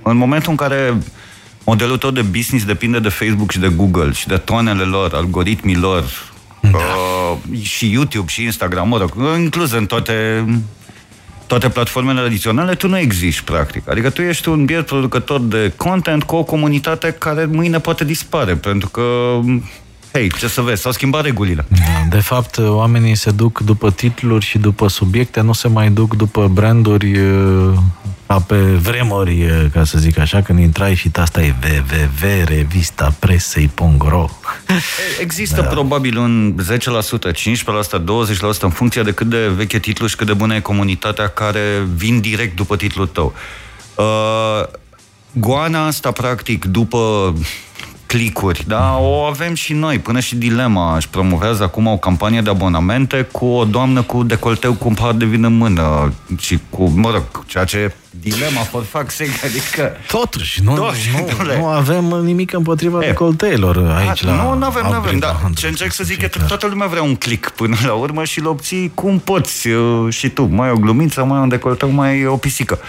[0.02, 0.98] în momentul în care
[1.64, 5.76] modelul tău de business depinde de Facebook și de Google și de tonele lor, algoritmii
[5.76, 6.04] lor,
[6.62, 6.70] da.
[6.70, 10.46] uh, și YouTube și Instagram, mă rog, inclus în toate
[11.48, 13.90] toate platformele adiționale, tu nu existi, practic.
[13.90, 18.56] Adică tu ești un biet producător de content cu o comunitate care mâine poate dispare,
[18.56, 19.40] pentru că
[20.18, 21.66] Hei, ce să vezi, s-au schimbat regulile.
[21.70, 26.16] Da, de fapt, oamenii se duc după titluri și după subiecte, nu se mai duc
[26.16, 27.74] după branduri uh,
[28.28, 33.16] ca pe vremuri, uh, ca să zic așa, când intrai și asta e www, revista
[33.20, 34.30] presei.ro
[35.22, 35.68] Există da.
[35.68, 38.00] probabil un 10%, 15%,
[38.58, 41.88] 20% în funcție de cât de veche titlu și cât de bună e comunitatea care
[41.96, 43.34] vin direct după titlul tău.
[43.96, 44.64] Uh,
[45.32, 47.34] goana asta, practic, după
[48.08, 48.98] clicuri, da?
[49.00, 53.46] O avem și noi, până și Dilema își promovează acum o campanie de abonamente cu
[53.46, 57.46] o doamnă cu decolteu cu un par de vin în mână și cu, mă rog,
[57.46, 59.92] ceea ce Dilema, for fuck's sake, adică...
[60.08, 64.44] Totuși, nu, Totuși, nu, nu, nu avem nimic împotriva e, decolteilor aici a, la...
[64.44, 67.16] Nu, nu avem, nu avem, dar ce încerc să zic că toată lumea vrea un
[67.16, 70.44] click până la urmă și îl obții cum poți uh, și tu.
[70.44, 72.80] Mai o glumiță, mai un decolteu, mai o pisică.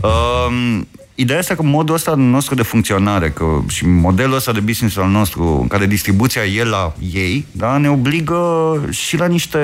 [0.00, 0.80] Uh,
[1.20, 5.08] Ideea este că modul ăsta nostru de funcționare că, și modelul ăsta de business al
[5.08, 8.40] nostru, în care distribuția e la ei, da, ne obligă
[8.90, 9.60] și la niște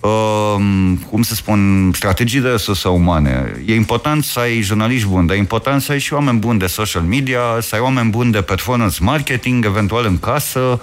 [0.00, 0.62] Uh,
[1.10, 3.62] cum să spun, strategii de resurse umane.
[3.66, 6.66] E important să ai jurnaliști buni, dar e important să ai și oameni buni de
[6.66, 10.80] social media, să ai oameni buni de performance marketing, eventual în casă,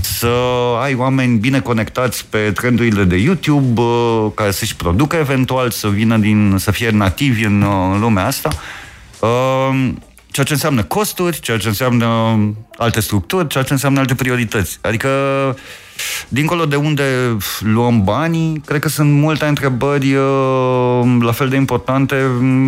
[0.00, 0.34] să
[0.82, 6.16] ai oameni bine conectați pe trendurile de YouTube, uh, care să-și producă eventual, să vină
[6.16, 8.50] din, să fie nativi în, uh, în lumea asta.
[9.22, 12.06] Ehm, ceea ce înseamnă costuri, ceea ce înseamnă
[12.76, 14.78] alte structuri, ceea ce înseamnă alte priorități.
[14.80, 15.08] Adică,
[16.28, 22.14] dincolo de unde luăm banii, cred că sunt multe întrebări ehm, la fel de importante,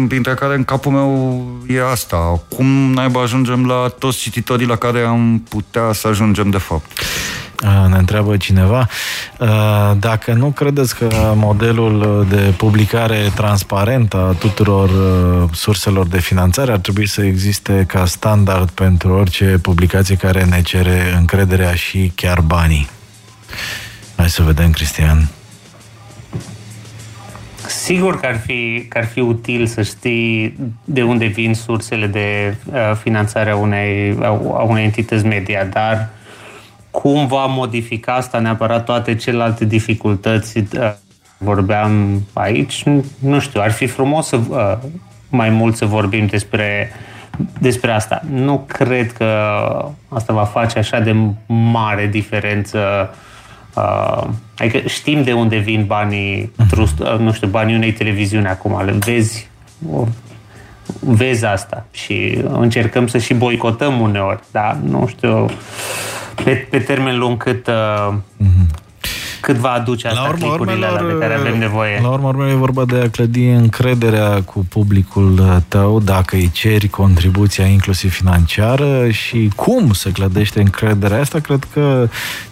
[0.08, 2.42] printre care în capul meu e asta.
[2.56, 6.90] Cum naiba ajungem la toți cititorii la care am putea să ajungem de fapt?
[7.88, 8.88] Ne întreabă cineva.
[9.98, 14.90] Dacă nu credeți că modelul de publicare transparent a tuturor
[15.52, 21.14] surselor de finanțare ar trebui să existe ca standard pentru orice publicație care ne cere
[21.18, 22.88] încrederea și chiar banii?
[24.16, 25.28] Hai să vedem, Cristian.
[27.66, 32.56] Sigur că ar fi, că ar fi util să știi de unde vin sursele de
[32.64, 34.18] uh, finanțare a unei,
[34.52, 36.13] a unei entități media, dar uh,
[37.02, 40.92] cum va modifica asta neapărat toate celelalte dificultăți uh,
[41.38, 42.84] vorbeam aici,
[43.18, 44.76] nu știu, ar fi frumos să uh,
[45.28, 46.90] mai mult să vorbim despre,
[47.58, 48.22] despre asta.
[48.30, 49.26] Nu cred că
[50.08, 51.16] asta va face așa de
[51.46, 52.78] mare diferență
[53.76, 54.26] Uh,
[54.58, 58.92] adică știm de unde vin banii, trust, uh, nu știu, banii unei televiziuni acum, le
[58.92, 59.48] vezi,
[61.00, 65.46] vezi asta și încercăm să și boicotăm uneori, dar nu știu,
[66.44, 68.80] pe, pe termen lung cât, uh, mm-hmm.
[69.40, 72.00] cât va aduce asta la urmă, clipurile urmelor, de care avem nevoie.
[72.02, 76.88] La urmă, urmă e vorba de a clădi încrederea cu publicul tău dacă îi ceri
[76.88, 82.08] contribuția inclusiv financiară și cum se clădește încrederea asta, cred că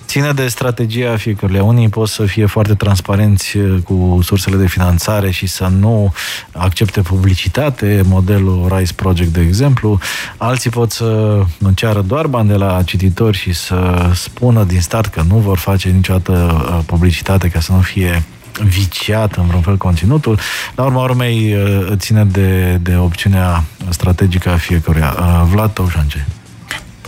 [0.06, 1.62] ține de strategia fiecăruia.
[1.62, 6.12] Unii pot să fie foarte transparenți uh, cu sursele de finanțare și să nu
[6.52, 9.98] accepte publicitate, modelul Rise Project, de exemplu.
[10.36, 11.40] Alții pot să
[11.74, 15.88] ceară doar bani de la cititori și să spună din start că nu vor face
[15.88, 18.22] niciodată uh, publicitate ca să nu fie
[18.64, 20.38] viciat în vreun fel conținutul.
[20.74, 25.16] La urma urmei, uh, ține de, de opțiunea strategică a fiecăruia.
[25.50, 26.26] Vlad Tăușance.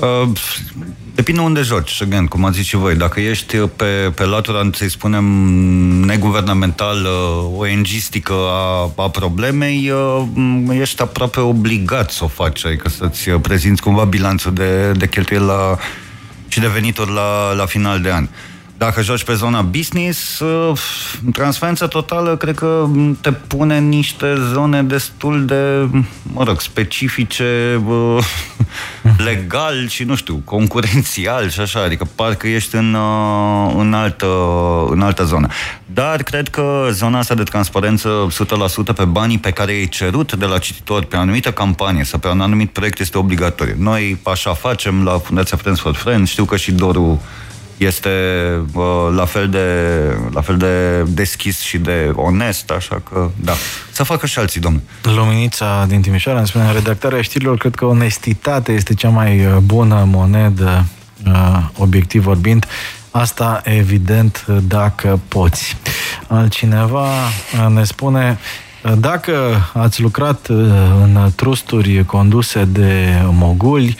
[0.01, 0.28] Uh,
[1.14, 2.94] Depinde unde joci, again, cum ați zis și voi.
[2.94, 5.24] Dacă ești pe, pe latura, să-i spunem,
[6.04, 7.08] neguvernamentală,
[7.56, 14.04] ONG-stică a, a problemei, uh, ești aproape obligat să o faci, adică să-ți prezinți cumva
[14.04, 15.78] bilanțul de, de cheltuieli la,
[16.48, 18.22] și de venituri la, la final de an.
[18.22, 20.78] Uh, dacă joci pe zona business, uh,
[21.32, 22.88] transferența totală cred că
[23.20, 25.88] te pune în niște zone destul de,
[26.22, 28.24] mă rog, specifice, uh,
[29.26, 34.26] legal și, nu știu, concurențial și așa, adică parcă ești în, uh, în, altă,
[34.90, 35.46] în altă zonă.
[35.86, 38.26] Dar cred că zona asta de transparență
[38.90, 42.18] 100% pe banii pe care ai cerut de la cititori pe o anumită campanie sau
[42.18, 43.74] pe un anumit proiect este obligatoriu.
[43.78, 47.22] Noi așa facem la Fundația Friends for Friends, știu că și Doru
[47.76, 48.10] este
[48.72, 49.68] uh, la, fel de,
[50.32, 53.52] la fel de deschis și de onest, așa că, da,
[53.92, 54.84] să facă și alții, domnule.
[55.02, 60.04] Luminița din Timișoara îmi spune, redactarea știrilor, cred că onestitatea este cea mai uh, bună
[60.06, 60.84] monedă,
[61.26, 62.66] uh, obiectiv vorbind,
[63.16, 65.76] Asta, evident, dacă poți.
[66.26, 68.38] Altcineva uh, ne spune,
[68.98, 69.32] dacă
[69.72, 70.46] ați lucrat
[71.02, 73.96] în trusturi conduse de moguli,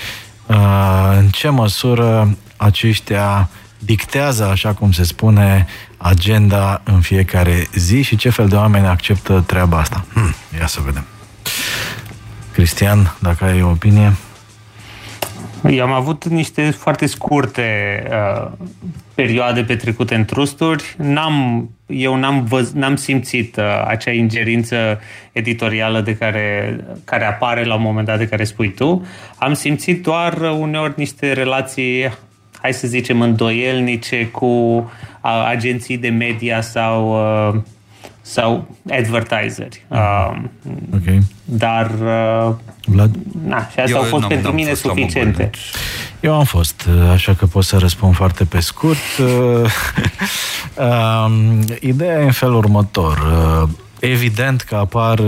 [1.19, 3.49] în ce măsură aceștia
[3.79, 5.67] dictează, așa cum se spune,
[5.97, 10.05] agenda în fiecare zi și ce fel de oameni acceptă treaba asta.
[10.13, 11.05] Hmm, ia să vedem.
[12.53, 14.13] Cristian, dacă ai o opinie?
[15.71, 18.51] Eu am avut niște foarte scurte uh,
[19.15, 20.95] perioade petrecute în trusturi.
[20.99, 25.01] N-am, eu n-am, văz, n-am simțit uh, acea ingerință
[25.33, 29.07] editorială de care, care apare la un moment dat de care spui tu.
[29.37, 32.13] Am simțit doar uneori niște relații,
[32.65, 37.11] hai să zicem, îndoielnice cu uh, agenții de media sau
[37.53, 37.61] uh,
[38.21, 39.85] sau advertiseri.
[39.89, 40.37] Uh,
[40.95, 41.23] ok.
[41.45, 42.55] Dar uh,
[42.85, 43.15] Vlad?
[43.47, 45.51] Na, și astea au fost pentru mine fost suficiente.
[46.21, 49.19] Eu am fost, uh, așa că pot să răspund foarte pe scurt.
[49.19, 49.71] Uh,
[51.27, 53.19] um, ideea e în felul următor.
[53.63, 53.69] Uh,
[54.11, 55.21] evident că apar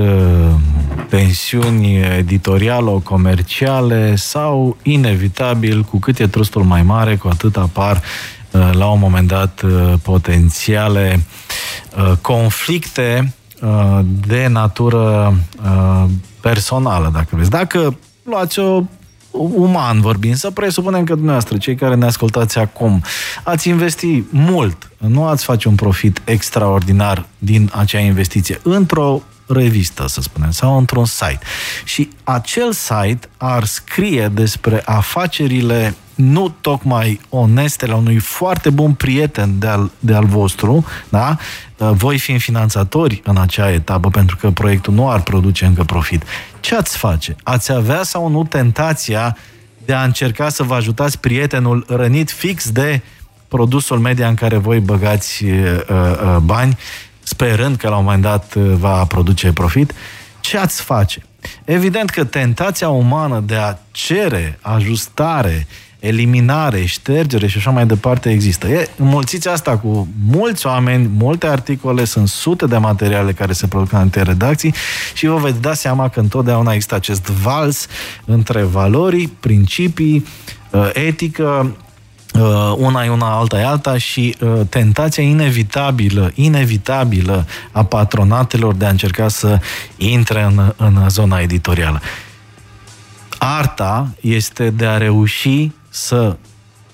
[1.08, 8.02] tensiuni editorialo-comerciale sau, inevitabil, cu cât e trustul mai mare, cu atât apar
[8.72, 9.62] la un moment dat
[10.02, 11.20] potențiale
[12.20, 13.34] conflicte
[14.26, 15.36] de natură
[16.40, 17.50] personală, dacă vreți.
[17.50, 18.82] Dacă luați-o
[19.38, 23.02] uman vorbind, să presupunem că dumneavoastră, cei care ne ascultați acum,
[23.42, 28.60] ați investi mult, nu ați face un profit extraordinar din acea investiție.
[28.62, 31.38] Într-o revistă, să spunem, sau într-un site.
[31.84, 39.58] Și acel site ar scrie despre afacerile nu tocmai oneste la unui foarte bun prieten
[39.58, 41.36] de al, de al vostru, da?
[41.76, 46.22] Uh, voi fiind finanțatori în acea etapă, pentru că proiectul nu ar produce încă profit.
[46.60, 47.36] Ce ați face?
[47.42, 49.36] Ați avea sau nu tentația
[49.84, 53.00] de a încerca să vă ajutați prietenul rănit fix de
[53.48, 55.52] produsul media în care voi băgați uh,
[55.90, 56.78] uh, bani,
[57.26, 59.94] sperând că la un moment dat uh, va produce profit?
[60.40, 61.22] Ce ați face?
[61.64, 65.66] Evident că tentația umană de a cere ajustare,
[65.98, 68.68] eliminare, ștergere și așa mai departe există.
[68.68, 73.92] E, înmulțiți asta cu mulți oameni, multe articole, sunt sute de materiale care se produc
[73.92, 74.74] în redacții
[75.14, 77.86] și vă veți da seama că întotdeauna există acest vals
[78.24, 80.26] între valori, principii,
[80.70, 81.84] uh, etică, uh,
[82.76, 88.90] una e una, alta e alta și uh, tentația inevitabilă, inevitabilă a patronatelor de a
[88.90, 89.58] încerca să
[89.96, 92.00] intre în, în zona editorială.
[93.38, 96.36] Arta este de a reuși să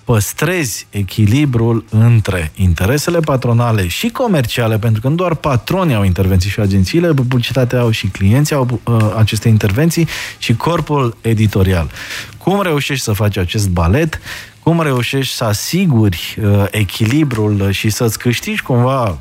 [0.05, 6.61] păstrezi echilibrul între interesele patronale și comerciale, pentru că nu doar patronii au intervenții și
[6.61, 11.90] agențiile, publicitatea au și clienții au uh, aceste intervenții și corpul editorial.
[12.38, 14.20] Cum reușești să faci acest balet?
[14.63, 19.19] Cum reușești să asiguri uh, echilibrul și să-ți câștigi cumva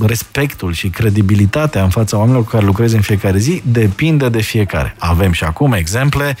[0.00, 4.94] respectul și credibilitatea în fața oamenilor cu care lucrezi în fiecare zi, depinde de fiecare.
[4.98, 6.36] Avem și acum exemple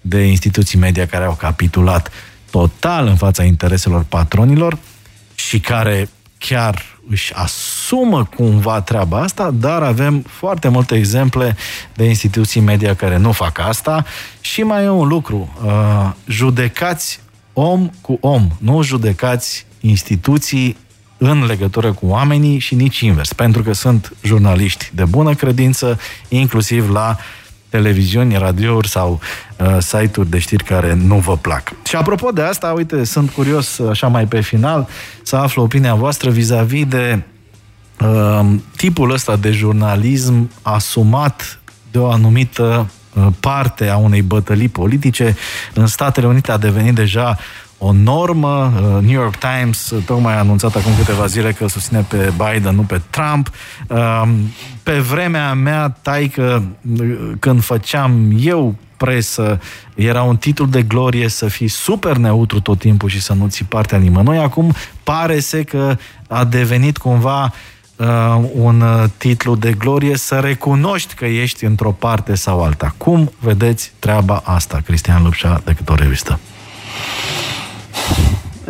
[0.00, 2.10] de instituții media care au capitulat
[2.50, 4.78] total în fața intereselor patronilor
[5.34, 11.56] și care chiar își asumă cumva treaba asta, dar avem foarte multe exemple
[11.94, 14.04] de instituții media care nu fac asta
[14.40, 17.20] și mai e un lucru, uh, judecați
[17.60, 20.76] om cu om, nu judecați instituții
[21.18, 25.98] în legătură cu oamenii și nici invers, pentru că sunt jurnaliști de bună credință,
[26.28, 27.24] inclusiv la uh,
[27.70, 29.20] televiziuni, radiouri sau
[29.58, 31.72] uh, site-uri de știri care nu vă plac.
[31.88, 34.88] Și apropo de asta, uite, sunt curios, așa mai pe final,
[35.22, 37.22] să aflu opinia voastră vis-a-vis de
[38.00, 38.46] uh,
[38.76, 42.98] tipul ăsta de jurnalism asumat de o anumită uh,
[43.40, 45.36] parte a unei bătălii politice.
[45.74, 47.38] În Statele Unite a devenit deja
[47.82, 48.72] o normă.
[48.74, 52.74] Uh, New York Times uh, tocmai a anunțat acum câteva zile că susține pe Biden,
[52.74, 53.50] nu pe Trump.
[53.86, 54.52] Um,
[54.82, 56.62] pe vremea mea, taică,
[57.00, 59.60] uh, când făceam eu presă,
[59.94, 63.64] era un titlu de glorie să fii super neutru tot timpul și să nu ții
[63.64, 64.38] partea nimănui.
[64.38, 65.96] Acum pare se că
[66.28, 67.50] a devenit cumva uh,
[68.52, 68.84] un
[69.16, 72.94] titlu de glorie să recunoști că ești într-o parte sau alta.
[72.96, 76.38] Cum vedeți treaba asta, Cristian Lupșa, decât o revistă?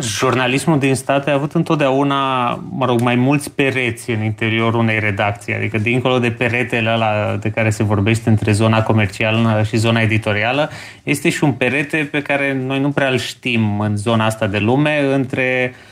[0.01, 5.55] Jurnalismul din state a avut întotdeauna, mă rog, mai mulți pereți în interiorul unei redacții,
[5.55, 10.69] adică dincolo de peretele ăla de care se vorbește între zona comercială și zona editorială,
[11.03, 14.57] este și un perete pe care noi nu prea îl știm în zona asta de
[14.57, 15.90] lume, între a,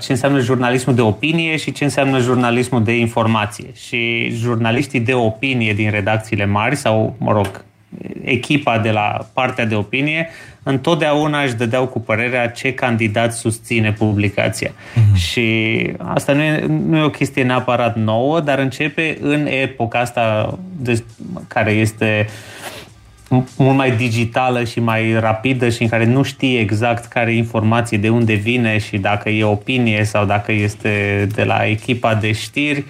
[0.00, 3.66] ce înseamnă jurnalismul de opinie și ce înseamnă jurnalismul de informație.
[3.74, 7.64] Și jurnaliștii de opinie din redacțiile mari sau, mă rog,
[8.24, 10.28] echipa de la partea de opinie
[10.62, 14.70] întotdeauna își dădeau cu părerea ce candidat susține publicația.
[14.70, 15.16] Mm-hmm.
[15.16, 20.58] Și asta nu e, nu e o chestie neapărat nouă, dar începe în epoca asta
[20.76, 21.04] de,
[21.48, 22.26] care este
[23.56, 27.98] mult mai digitală și mai rapidă și în care nu știi exact care e informație,
[27.98, 32.84] de unde vine și dacă e opinie sau dacă este de la echipa de știri,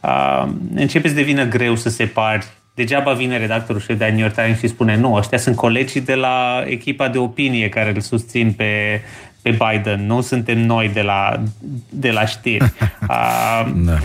[0.00, 4.58] uh, începe să devină greu să separi degeaba vine redactorul șef de New York Times
[4.58, 9.00] și spune nu, ăștia sunt colegii de la echipa de opinie care îl susțin pe,
[9.42, 11.42] pe Biden, nu suntem noi de la,
[11.90, 12.72] de la știri.
[13.08, 13.98] Uh, da.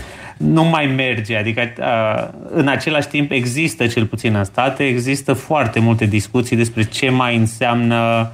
[0.44, 5.80] Nu mai merge, adică uh, în același timp există, cel puțin în state, există foarte
[5.80, 8.30] multe discuții despre ce mai înseamnă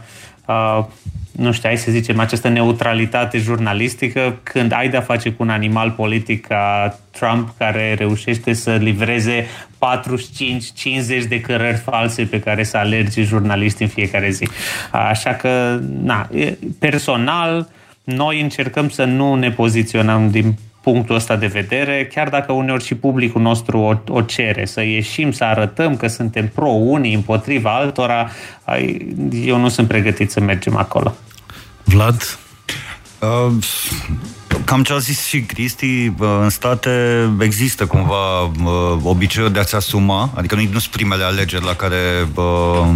[0.47, 0.85] uh,
[1.39, 5.91] nu știu, hai să zicem, această neutralitate jurnalistică când ai de-a face cu un animal
[5.91, 9.47] politic ca Trump care reușește să livreze
[11.25, 14.49] 45-50 de cărări false pe care să alerge jurnaliști în fiecare zi.
[14.91, 16.29] Așa că, na,
[16.79, 17.69] personal,
[18.05, 22.95] noi încercăm să nu ne poziționăm din punctul ăsta de vedere, chiar dacă uneori și
[22.95, 28.31] publicul nostru o, o cere, să ieșim, să arătăm că suntem pro unii împotriva altora,
[29.33, 31.15] eu nu sunt pregătit să mergem acolo.
[31.85, 32.39] Vlad?
[33.19, 33.53] Uh,
[34.65, 36.91] cam ce a zis și Cristi, uh, în state
[37.41, 42.89] există cumva uh, obiceiul de a-ți asuma, adică nu sunt primele alegeri la care uh,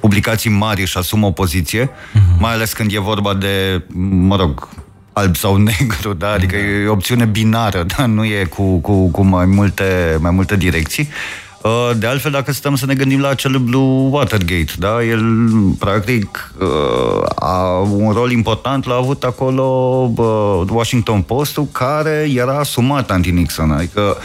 [0.00, 2.38] publicații mari își asumă o poziție, uh-huh.
[2.38, 4.68] mai ales când e vorba de, mă rog,
[5.16, 6.30] alb sau negru, da?
[6.30, 6.84] adică uh-huh.
[6.84, 8.06] e o opțiune binară, da?
[8.06, 11.08] nu e cu, cu, cu mai, multe, mai multe direcții.
[11.08, 15.04] Uh, Uh, de altfel, dacă stăm să ne gândim la acel Blue Watergate, da?
[15.04, 15.22] el,
[15.78, 19.62] practic, uh, a, un rol important l-a avut acolo
[20.16, 24.16] uh, Washington Post-ul, care era asumat anti-Nixon, adică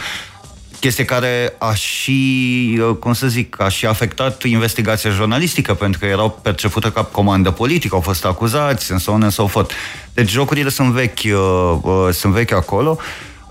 [0.82, 6.38] chestie care a și, cum să zic, a și afectat investigația jurnalistică, pentru că erau
[6.42, 9.74] percepută ca comandă politică, au fost acuzați, în so on and so forth.
[10.14, 12.96] Deci jocurile sunt vechi, uh, sunt vechi acolo.
[12.98, 13.04] Uh,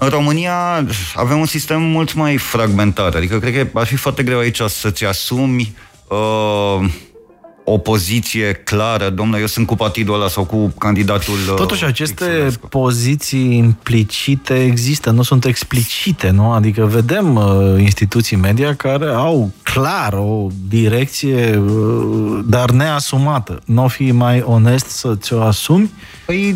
[0.03, 4.39] în România avem un sistem mult mai fragmentat, adică cred că ar fi foarte greu
[4.39, 5.75] aici să-ți asumi
[6.07, 6.89] uh,
[7.63, 11.33] o poziție clară, domnule, eu sunt cu partidul ăla sau cu candidatul...
[11.49, 12.67] Uh, Totuși, aceste Xulescu.
[12.67, 16.51] poziții implicite există, nu sunt explicite, nu?
[16.51, 23.61] Adică vedem uh, instituții media care au clar o direcție, uh, dar neasumată.
[23.65, 25.91] Nu o fi mai onest să ți-o asumi?
[26.25, 26.55] Păi,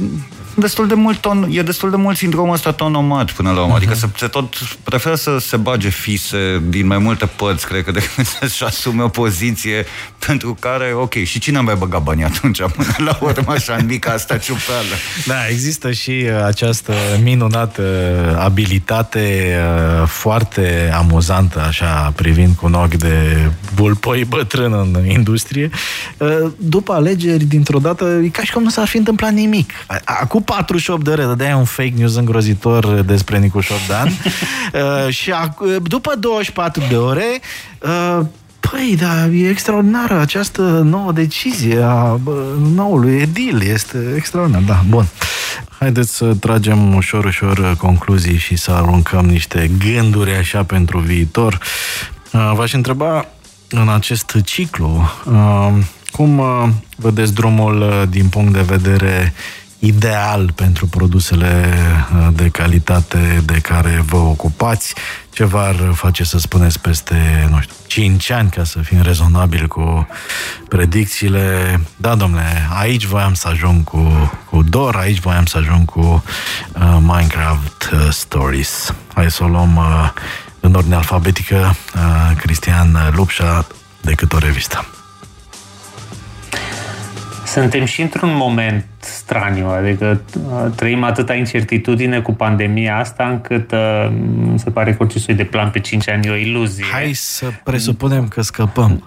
[0.55, 3.73] destul de mult ton, e destul de mult sindromul ăsta tonomat până la urmă.
[3.73, 3.75] Uh-huh.
[3.75, 7.91] Adică se, se tot preferă să se bage fise din mai multe părți, cred că,
[7.91, 9.85] decât să-și asume o poziție
[10.27, 14.11] pentru care, ok, și cine mai băgat banii atunci până la urmă așa în mica
[14.11, 14.95] asta ciupeală?
[15.25, 16.93] Da, există și uh, această
[17.23, 17.83] minunată
[18.39, 19.55] abilitate
[20.01, 25.69] uh, foarte amuzantă, așa, privind cu un ochi de bulpoi bătrân în industrie.
[26.17, 29.71] Uh, după alegeri, dintr-o dată, e ca și cum nu s-ar fi întâmplat nimic.
[30.03, 34.07] Acum 48 de ore, de un fake news îngrozitor despre Nicu Șordan.
[34.73, 37.39] uh, și ac- după 24 de ore,
[37.81, 38.25] uh,
[38.71, 42.19] Păi, da, e extraordinară această nouă decizie a
[42.75, 43.61] noului edil.
[43.61, 45.07] Este extraordinar, da, bun.
[45.79, 51.59] Haideți să tragem ușor, ușor concluzii și să aruncăm niște gânduri așa pentru viitor.
[52.33, 53.25] Uh, v-aș întreba
[53.69, 55.73] în acest ciclu, uh,
[56.11, 59.33] cum uh, vedeți drumul din punct de vedere
[59.85, 61.73] ideal pentru produsele
[62.15, 64.93] uh, de calitate de care vă ocupați?
[65.31, 70.07] Ce v-ar face să spuneți peste, nu știu, 5 ani ca să fim rezonabili cu
[70.67, 71.79] predicțiile?
[71.97, 76.23] Da, domnule, aici voiam să ajung cu, cu Dor, aici voiam să ajung cu
[76.73, 78.93] uh, Minecraft uh, Stories.
[79.13, 80.09] Hai să o luăm uh,
[80.59, 83.67] în ordine alfabetică uh, Cristian Lupșa
[84.01, 84.94] decât o revistă
[87.59, 94.11] suntem și într-un moment straniu, adică uh, trăim atâta incertitudine cu pandemia asta încât uh,
[94.55, 96.85] se pare că orice soi de plan pe 5 ani e o iluzie.
[96.91, 99.03] Hai să presupunem că scăpăm.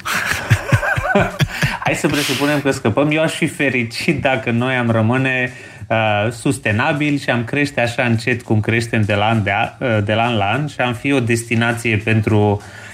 [1.85, 3.11] Hai să presupunem că scăpăm.
[3.11, 5.53] Eu aș fi fericit dacă noi am rămâne
[5.89, 9.99] uh, sustenabili și am crește așa încet cum creștem de la an, de, a, uh,
[10.05, 12.88] de la an la an și am fi o destinație pentru uh, Uh,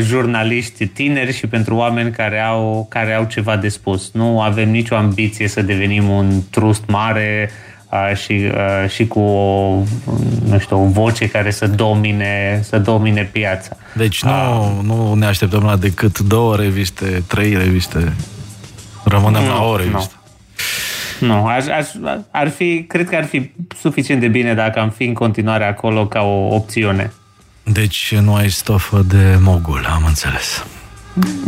[0.00, 4.10] jurnaliști tineri și pentru oameni care au, care au ceva de spus.
[4.12, 7.50] Nu avem nicio ambiție să devenim un trust mare
[7.90, 9.82] uh, și, uh, și cu o,
[10.48, 13.76] nu știu, o voce care să domine, să domine piața.
[13.94, 18.12] Deci nu, uh, nu ne așteptăm la decât două reviste, trei reviste.
[19.04, 20.14] Rămânem nu, la o revistă.
[20.14, 20.24] Nu.
[21.20, 21.88] Nu, aș, aș,
[22.30, 26.06] ar fi, cred că ar fi suficient de bine dacă am fi în continuare acolo
[26.06, 27.12] ca o opțiune.
[27.72, 30.64] Deci nu ai stofă de mogul, am înțeles.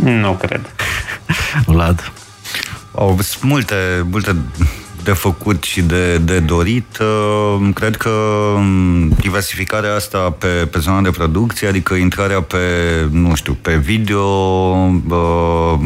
[0.03, 0.75] Nu cred.
[1.65, 2.11] Vlad?
[2.95, 3.75] Au sunt multe,
[4.09, 4.35] multe
[5.03, 6.97] de făcut și de, de dorit.
[6.97, 12.57] Uh, cred că um, diversificarea asta pe, pe zona de producție, adică intrarea pe,
[13.11, 14.23] nu știu, pe video,
[15.09, 15.79] uh,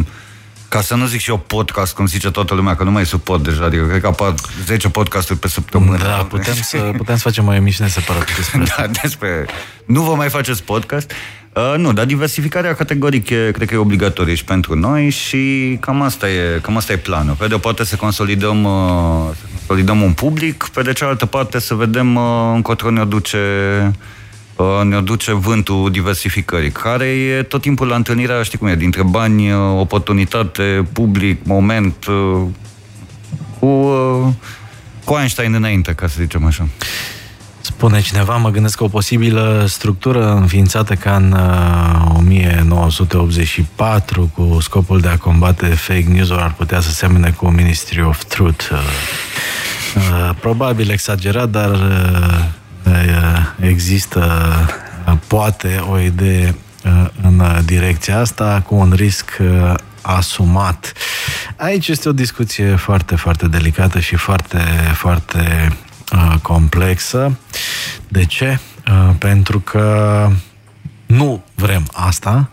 [0.74, 3.44] ca să nu zic și eu podcast, cum zice toată lumea, că nu mai suport
[3.44, 4.34] deja, adică cred că apar
[4.66, 5.98] 10 podcasturi pe săptămână.
[5.98, 9.46] Da, putem să, putem să facem o emisiune separată despre Da, despre...
[9.86, 11.12] Nu vă mai faceți podcast.
[11.54, 16.02] Uh, nu, dar diversificarea categoric e, cred că e obligatorie și pentru noi și cam
[16.02, 17.36] asta e, cam asta e planul.
[17.36, 21.60] Pe de o parte să consolidăm, uh, să consolidăm un public, pe de cealaltă parte
[21.60, 23.38] să vedem uh, încotro ne duce
[23.88, 23.94] uh,
[24.84, 29.52] ne duce vântul diversificării, care e tot timpul la întâlnirea, știi cum e, dintre bani,
[29.52, 32.42] uh, oportunitate, public, moment, uh,
[33.60, 34.28] cu, uh,
[35.04, 36.68] cu Einstein înainte, ca să zicem așa.
[37.62, 45.00] Spune cineva, mă gândesc că o posibilă structură înființată ca în uh, 1984 cu scopul
[45.00, 48.70] de a combate fake news-uri ar putea să semene cu Ministry of Truth.
[48.72, 48.78] Uh,
[49.96, 51.72] uh, probabil exagerat, dar
[52.94, 53.24] uh,
[53.60, 54.44] uh, există
[55.08, 56.56] uh, poate o idee
[56.86, 60.94] uh, în uh, direcția asta cu un risc uh, asumat.
[61.56, 64.60] Aici este o discuție foarte, foarte delicată și foarte,
[64.94, 65.76] foarte
[66.14, 67.38] uh, complexă.
[68.08, 68.60] De ce?
[68.88, 70.28] Uh, pentru că
[71.06, 72.50] nu vrem asta.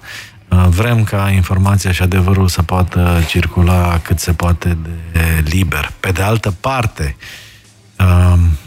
[0.48, 4.78] Uh, vrem ca informația și adevărul să poată circula cât se poate
[5.12, 5.92] de liber.
[6.00, 7.49] Pe de altă parte, uh,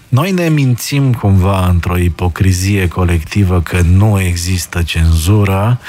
[0.07, 5.80] noi ne mințim cumva într-o ipocrizie colectivă că nu există cenzură.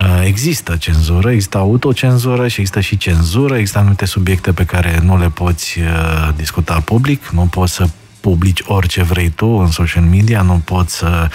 [0.00, 5.18] Uh, Există cenzură, există autocenzură și există și cenzură, există anumite subiecte pe care nu
[5.18, 7.88] le poți uh, discuta public, nu poți să
[8.26, 11.28] publici orice vrei tu în social media, nu poți să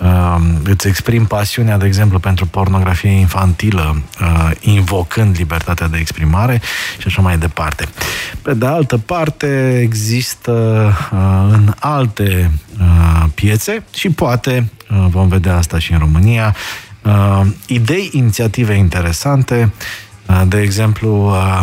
[0.00, 6.60] uh, îți exprimi pasiunea, de exemplu, pentru pornografie infantilă, uh, invocând libertatea de exprimare
[6.98, 7.88] și așa mai departe.
[8.42, 10.52] Pe de altă parte, există
[11.12, 12.50] uh, în alte
[12.80, 16.54] uh, piețe și poate uh, vom vedea asta și în România,
[17.02, 19.72] uh, idei, inițiative interesante,
[20.26, 21.60] uh, de exemplu, uh,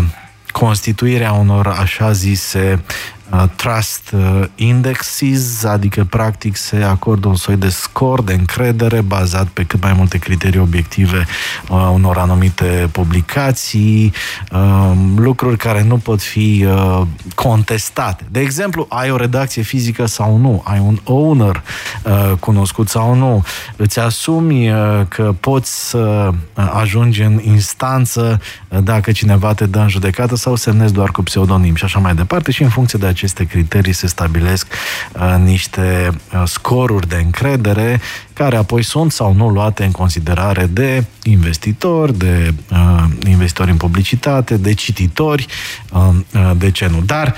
[0.52, 3.14] constituirea unor așa zise uh,
[3.56, 9.64] trust uh, indexes, adică practic se acordă un soi de scor de încredere bazat pe
[9.64, 11.26] cât mai multe criterii obiective
[11.70, 14.14] uh, unor anumite publicații,
[14.52, 17.02] uh, lucruri care nu pot fi uh,
[17.36, 18.26] contestate.
[18.32, 21.64] De exemplu, ai o redacție fizică sau nu, ai un owner
[22.04, 23.44] uh, cunoscut sau nu,
[23.76, 29.80] îți asumi uh, că poți să uh, ajungi în instanță uh, dacă cineva te dă
[29.80, 33.08] în judecată sau semnezi doar cu pseudonim și așa mai departe și în funcție de
[33.24, 34.68] aceste criterii se stabilesc
[35.14, 38.02] uh, niște uh, scoruri de încredere
[38.34, 44.58] care apoi sunt sau nu luate în considerare de investitori, de uh, investitori în publicitate,
[44.58, 45.48] de cititori,
[45.92, 47.02] uh, uh, de ce nu.
[47.02, 47.36] Dar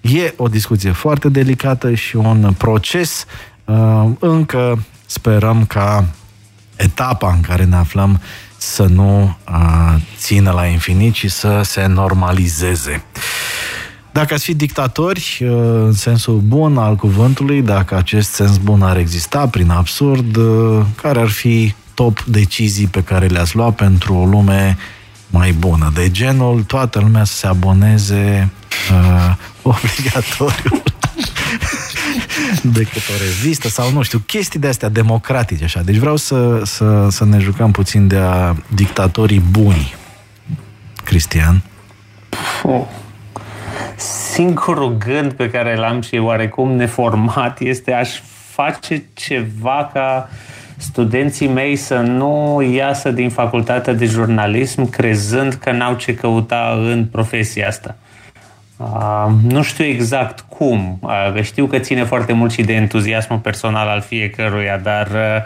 [0.00, 3.24] e o discuție foarte delicată și un proces
[3.64, 6.04] uh, încă sperăm ca
[6.76, 8.20] etapa în care ne aflăm
[8.56, 13.04] să nu uh, țină la infinit și să se normalizeze.
[14.14, 15.48] Dacă ați fi dictatori, uh,
[15.84, 21.20] în sensul bun al cuvântului, dacă acest sens bun ar exista prin absurd, uh, care
[21.20, 24.76] ar fi top decizii pe care le-ați luat pentru o lume
[25.30, 25.90] mai bună?
[25.94, 28.50] De genul, toată lumea să se aboneze
[28.90, 29.36] uh,
[29.74, 30.82] obligatoriu
[32.62, 35.80] decât o revistă sau nu știu, chestii de astea democratice așa.
[35.80, 39.94] Deci vreau să, să, să ne jucăm puțin de a dictatorii buni.
[41.04, 41.62] Cristian?
[42.62, 43.02] Oh.
[43.96, 48.20] Singurul gând pe care l-am și oarecum neformat este aș
[48.50, 50.28] face ceva ca
[50.76, 57.04] studenții mei să nu iasă din facultatea de jurnalism crezând că n-au ce căuta în
[57.04, 57.96] profesia asta.
[58.76, 60.98] Uh, nu știu exact cum.
[61.02, 65.42] Uh, știu că ține foarte mult și de entuziasmul personal al fiecăruia, dar uh,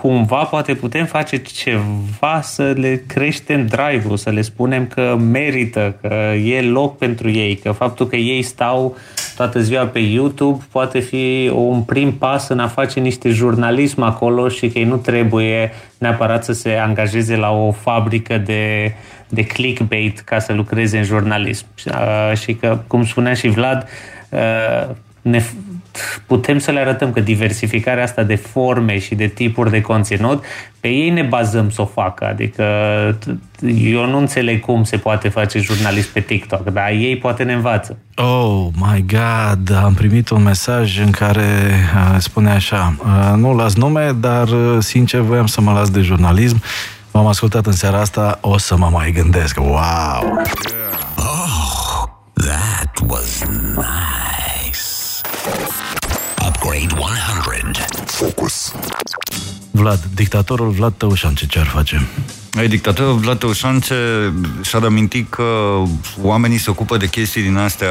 [0.00, 6.14] cumva poate putem face ceva să le creștem drive-ul, să le spunem că merită, că
[6.44, 8.96] e loc pentru ei, că faptul că ei stau
[9.36, 14.48] toată ziua pe YouTube poate fi un prim pas în a face niște jurnalism acolo
[14.48, 18.94] și că ei nu trebuie neapărat să se angajeze la o fabrică de,
[19.28, 21.66] de clickbait ca să lucreze în jurnalism.
[21.86, 23.88] Uh, și că, cum spunea și Vlad,
[24.30, 25.42] uh, ne,
[26.26, 30.44] putem să le arătăm că diversificarea asta de forme și de tipuri de conținut,
[30.80, 32.26] pe ei ne bazăm să o facă.
[32.26, 32.64] Adică
[33.76, 37.98] eu nu înțeleg cum se poate face jurnalist pe TikTok, dar ei poate ne învață.
[38.14, 43.74] Oh my God, am primit un mesaj în care uh, spune așa, uh, nu las
[43.74, 46.62] nume, dar uh, sincer voiam să mă las de jurnalism.
[47.12, 49.58] M-am ascultat în seara asta, o să mă mai gândesc.
[49.58, 50.42] Wow!
[51.16, 52.04] Oh,
[52.34, 53.44] that was
[53.74, 54.25] nice.
[58.16, 58.72] Focus.
[59.70, 62.08] Vlad, dictatorul Vlad Tăușan, ce ce ar face?
[62.56, 63.94] Ai dictatorul Vlad Tăușance
[64.62, 65.82] și-ar aminti că
[66.20, 67.88] oamenii se ocupă de chestii din astea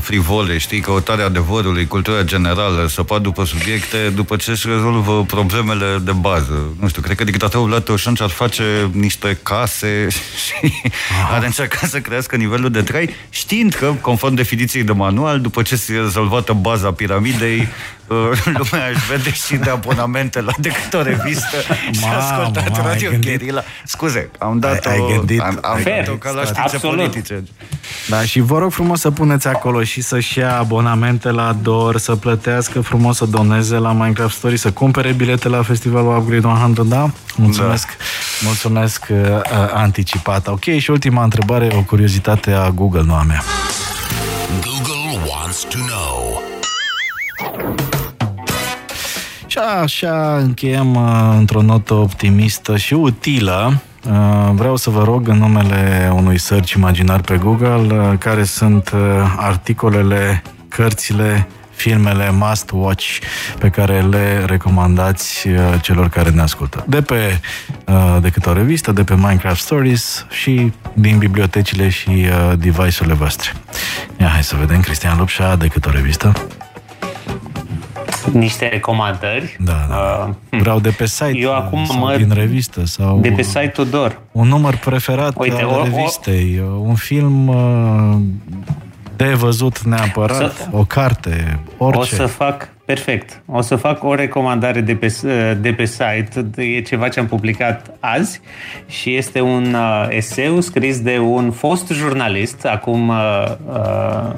[0.00, 6.12] frivole, știi, căutarea adevărului, cultura generală, săpat după subiecte, după ce își rezolvă problemele de
[6.12, 6.74] bază.
[6.80, 10.06] Nu știu, cred că dictatorul Vlad Tăușance ar face niște case
[10.44, 10.72] și
[11.32, 15.76] ar încerca să crească nivelul de trai, știind că, conform definiției de manual, după ce
[15.76, 17.68] se rezolvată baza piramidei,
[18.58, 21.56] lumea își vede și de abonamente la decât o revistă
[21.90, 23.62] și a ascultat Radio Guerilla.
[23.96, 26.04] Scuze, am dat Ai- ai o, gândit- am, am Fair.
[26.04, 26.96] dat-o ca la științe Absolut.
[26.96, 27.44] politice.
[28.08, 32.16] Da, și vă rog frumos să puneți acolo și să-și ia abonamente la DOR, să
[32.16, 37.10] plătească frumos, să doneze la Minecraft Story, să cumpere bilete la festivalul Upgrade 100, da?
[37.36, 38.04] Mulțumesc, da.
[38.46, 39.40] mulțumesc uh, uh,
[39.74, 40.46] anticipat.
[40.46, 43.42] Ok, și ultima întrebare, o curiozitate a Google, nu a mea.
[44.60, 46.42] Google wants to know.
[49.60, 53.82] Așa încheiem uh, într-o notă optimistă și utilă.
[54.08, 58.90] Uh, Vreau să vă rog în numele unui search imaginar pe Google uh, care sunt
[58.94, 59.00] uh,
[59.36, 61.46] articolele, cărțile,
[61.76, 63.18] filmele must watch
[63.58, 66.84] pe care le recomandați uh, celor care ne ascultă.
[66.88, 67.40] De pe
[67.86, 73.14] uh, de câte o revistă, de pe Minecraft Stories și din bibliotecile și uh, device-urile
[73.14, 73.52] voastre.
[74.20, 76.32] Ia, hai să vedem, Cristian Lupșa, de câte o revistă.
[78.32, 79.56] Niște recomandări.
[79.60, 80.28] Da, da.
[80.52, 83.86] Uh, Vreau de pe site Eu acum sau mă- din revistă sau de pe site-ul
[83.88, 84.20] DOR.
[84.32, 88.16] un număr preferat Uite, al o- o- revistei, un film uh,
[89.16, 92.00] de văzut neapărat, Să- o carte, orice.
[92.14, 95.12] O să fac, perfect, o să fac o recomandare de pe,
[95.60, 98.40] de pe site, e ceva ce am publicat azi
[98.88, 103.16] și este un uh, eseu scris de un fost jurnalist, acum uh,
[103.68, 104.32] uh,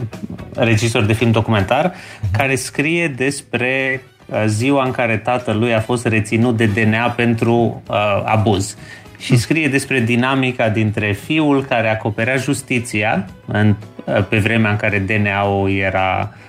[0.55, 1.95] regizor de film documentar,
[2.33, 7.97] care scrie despre uh, ziua în care tatălui a fost reținut de DNA pentru uh,
[8.25, 8.77] abuz.
[9.19, 14.99] Și scrie despre dinamica dintre fiul care acoperea justiția în, uh, pe vremea în care
[14.99, 16.48] DNA-ul era uh,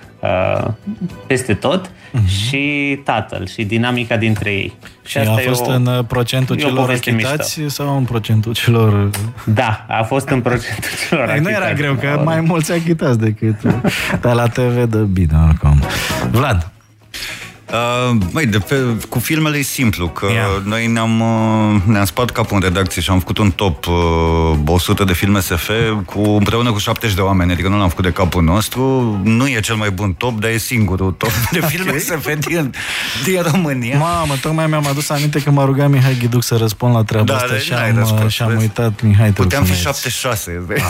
[1.26, 1.90] peste tot
[2.26, 4.72] și tatăl și dinamica dintre ei.
[5.04, 8.04] Și a fost e o- în uh, procentul e o celor poveste achitați sau în
[8.04, 9.10] procentul celor...
[9.44, 11.80] Da, a fost în procentul celor Ei, nu era achitați.
[11.80, 13.56] greu, că mai mulți achitați decât...
[14.20, 15.82] Dar la TV dă bine, oricum.
[16.30, 16.70] Vlad,
[17.72, 18.76] Uh, măi, de pe,
[19.08, 20.46] cu filmele e simplu, că Ia.
[20.64, 23.94] noi ne-am, uh, ne-am spart capul în redacție și am făcut un top uh,
[24.66, 25.70] 100 de filme SF
[26.04, 28.80] cu, împreună cu 70 de oameni, adică nu l-am făcut de capul nostru.
[29.24, 32.74] Nu e cel mai bun top, dar e singurul top de filme SF din,
[33.24, 33.98] din România.
[33.98, 37.34] mamă, tocmai mi-am adus aminte că m-a rugat Mihai Ghiduc să răspund la treaba Da,
[37.34, 38.60] asta de- și n-ai am, răspuns, și am vezi?
[38.60, 40.02] uitat, Mihai, trebuie Puteam să fi ne ierți.
[40.02, 40.82] 76, vezi?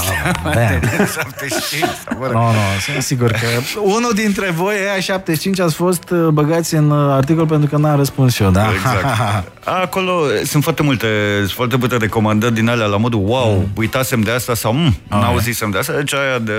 [0.45, 0.81] Ah, damn.
[1.15, 2.33] 75, sau mă rog.
[2.35, 2.59] Nu, nu,
[2.93, 3.47] sunt sigur că
[3.97, 6.29] unul dintre voi, aia 75, ați fost uh,
[6.71, 8.67] băgați în uh, articol pentru că n-am răspuns și eu, da?
[8.73, 9.05] Exact.
[9.83, 10.13] Acolo
[10.45, 11.07] sunt foarte multe,
[11.37, 13.69] sunt foarte multe recomandări din alea la modul wow, mm.
[13.77, 16.53] uitasem de asta sau mm, n-auzisem de asta, deci aia de,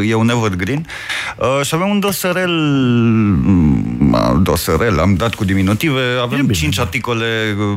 [0.00, 0.86] e, e un evergreen.
[1.36, 2.50] Uh, și avem un dosărel,
[4.10, 6.82] mm, dosărel, am dat cu diminutive, avem bine, cinci da.
[6.82, 7.26] articole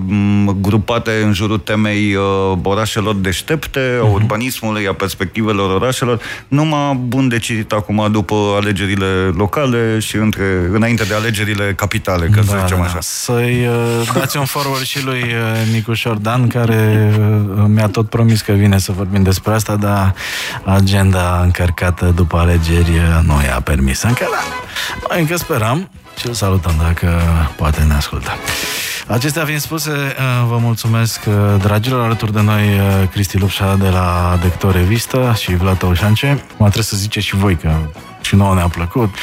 [0.06, 7.28] mm, grupate în jurul temei uh, orașelor deștepte, a urbanismului, a perspectivelor orașelor, numai bun
[7.28, 12.82] de citit acum după alegerile locale și între, înainte de alegerile capitale, ca să zicem
[12.82, 12.98] așa.
[12.99, 18.41] Să-i uh, dați un forward și lui uh, Nicuș Șordan, care uh, mi-a tot promis
[18.41, 20.16] că vine să vorbim despre asta, dar
[20.64, 24.02] agenda încărcată după alegeri uh, nu i-a permis.
[24.02, 24.44] Încă da.
[25.10, 25.90] Noi încă sperăm
[26.22, 27.22] și îl salutăm dacă
[27.56, 28.31] poate ne ascultă.
[29.07, 33.88] Acestea fiind spuse, uh, vă mulțumesc, uh, dragilor, alături de noi uh, Cristi Lupșa de
[33.89, 36.27] la Dector Revistă și Vlad Tăușance.
[36.57, 37.72] Mă trebuie să ziceți și voi că
[38.22, 39.15] și nouă ne-a plăcut.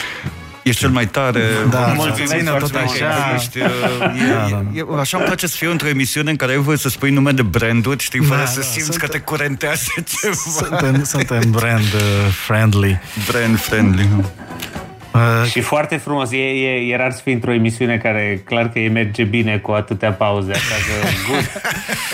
[0.63, 1.41] Ești cel mai tare.
[1.71, 3.07] Da, vă da, mulțumim ține foarte tot mult așa.
[3.07, 3.67] că Ești, uh,
[4.29, 6.77] e, Da, e, e, așa îmi place să fiu într-o emisiune în care ai voie
[6.77, 9.91] să spui nume de branduri, știi, fără Da, să da, simți sunt- că te curentează
[10.21, 10.35] ceva.
[10.57, 12.01] Suntem, suntem brand uh,
[12.47, 13.01] friendly.
[13.31, 14.09] Brand friendly.
[15.15, 18.79] Uh, Și foarte frumos, e, e, e rar să fii într-o emisiune care clar că
[18.79, 21.63] îi merge bine cu atâtea pauze, așa că good,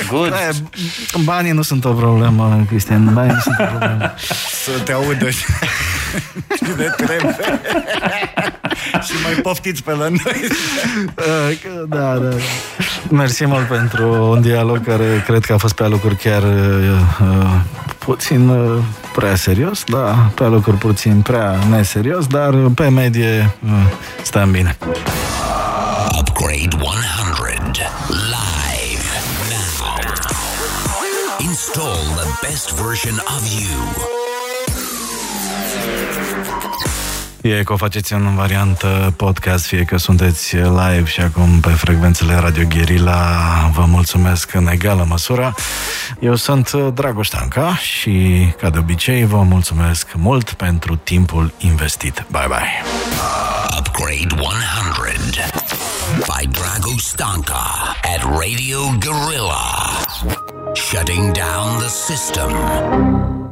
[0.09, 0.31] good.
[0.31, 4.15] Da, banii nu sunt o problemă, Cristian, banii nu sunt o problemă.
[4.49, 5.29] Să te audă
[6.57, 7.61] și de trebuie.
[9.07, 10.19] și mai poftiți pe la noi.
[11.19, 12.37] Uh, că- Da, da, da.
[13.09, 16.49] Mersi mult pentru un dialog care cred că a fost pe alocuri chiar uh,
[17.21, 17.51] uh,
[17.99, 18.79] puțin uh,
[19.15, 23.71] prea serios, da, pe alocuri puțin prea neserios, dar pe medie uh,
[24.23, 24.77] stăm bine.
[26.19, 26.91] Upgrade 100
[28.09, 29.09] live
[29.51, 29.97] now.
[31.39, 34.34] Install the best version of you.
[37.41, 42.35] E că o faceți în variantă podcast, fie că sunteți live și acum pe frecvențele
[42.35, 43.41] Radio Guerilla.
[43.75, 45.55] Vă mulțumesc în egală măsură.
[46.19, 52.25] Eu sunt Dragoș Tanca și, ca de obicei, vă mulțumesc mult pentru timpul investit.
[52.31, 52.83] Bye bye!
[53.79, 55.65] Upgrade 100
[56.27, 59.65] by Drago Stanka at Radio Gorilla.
[60.75, 63.44] Shutting down the system.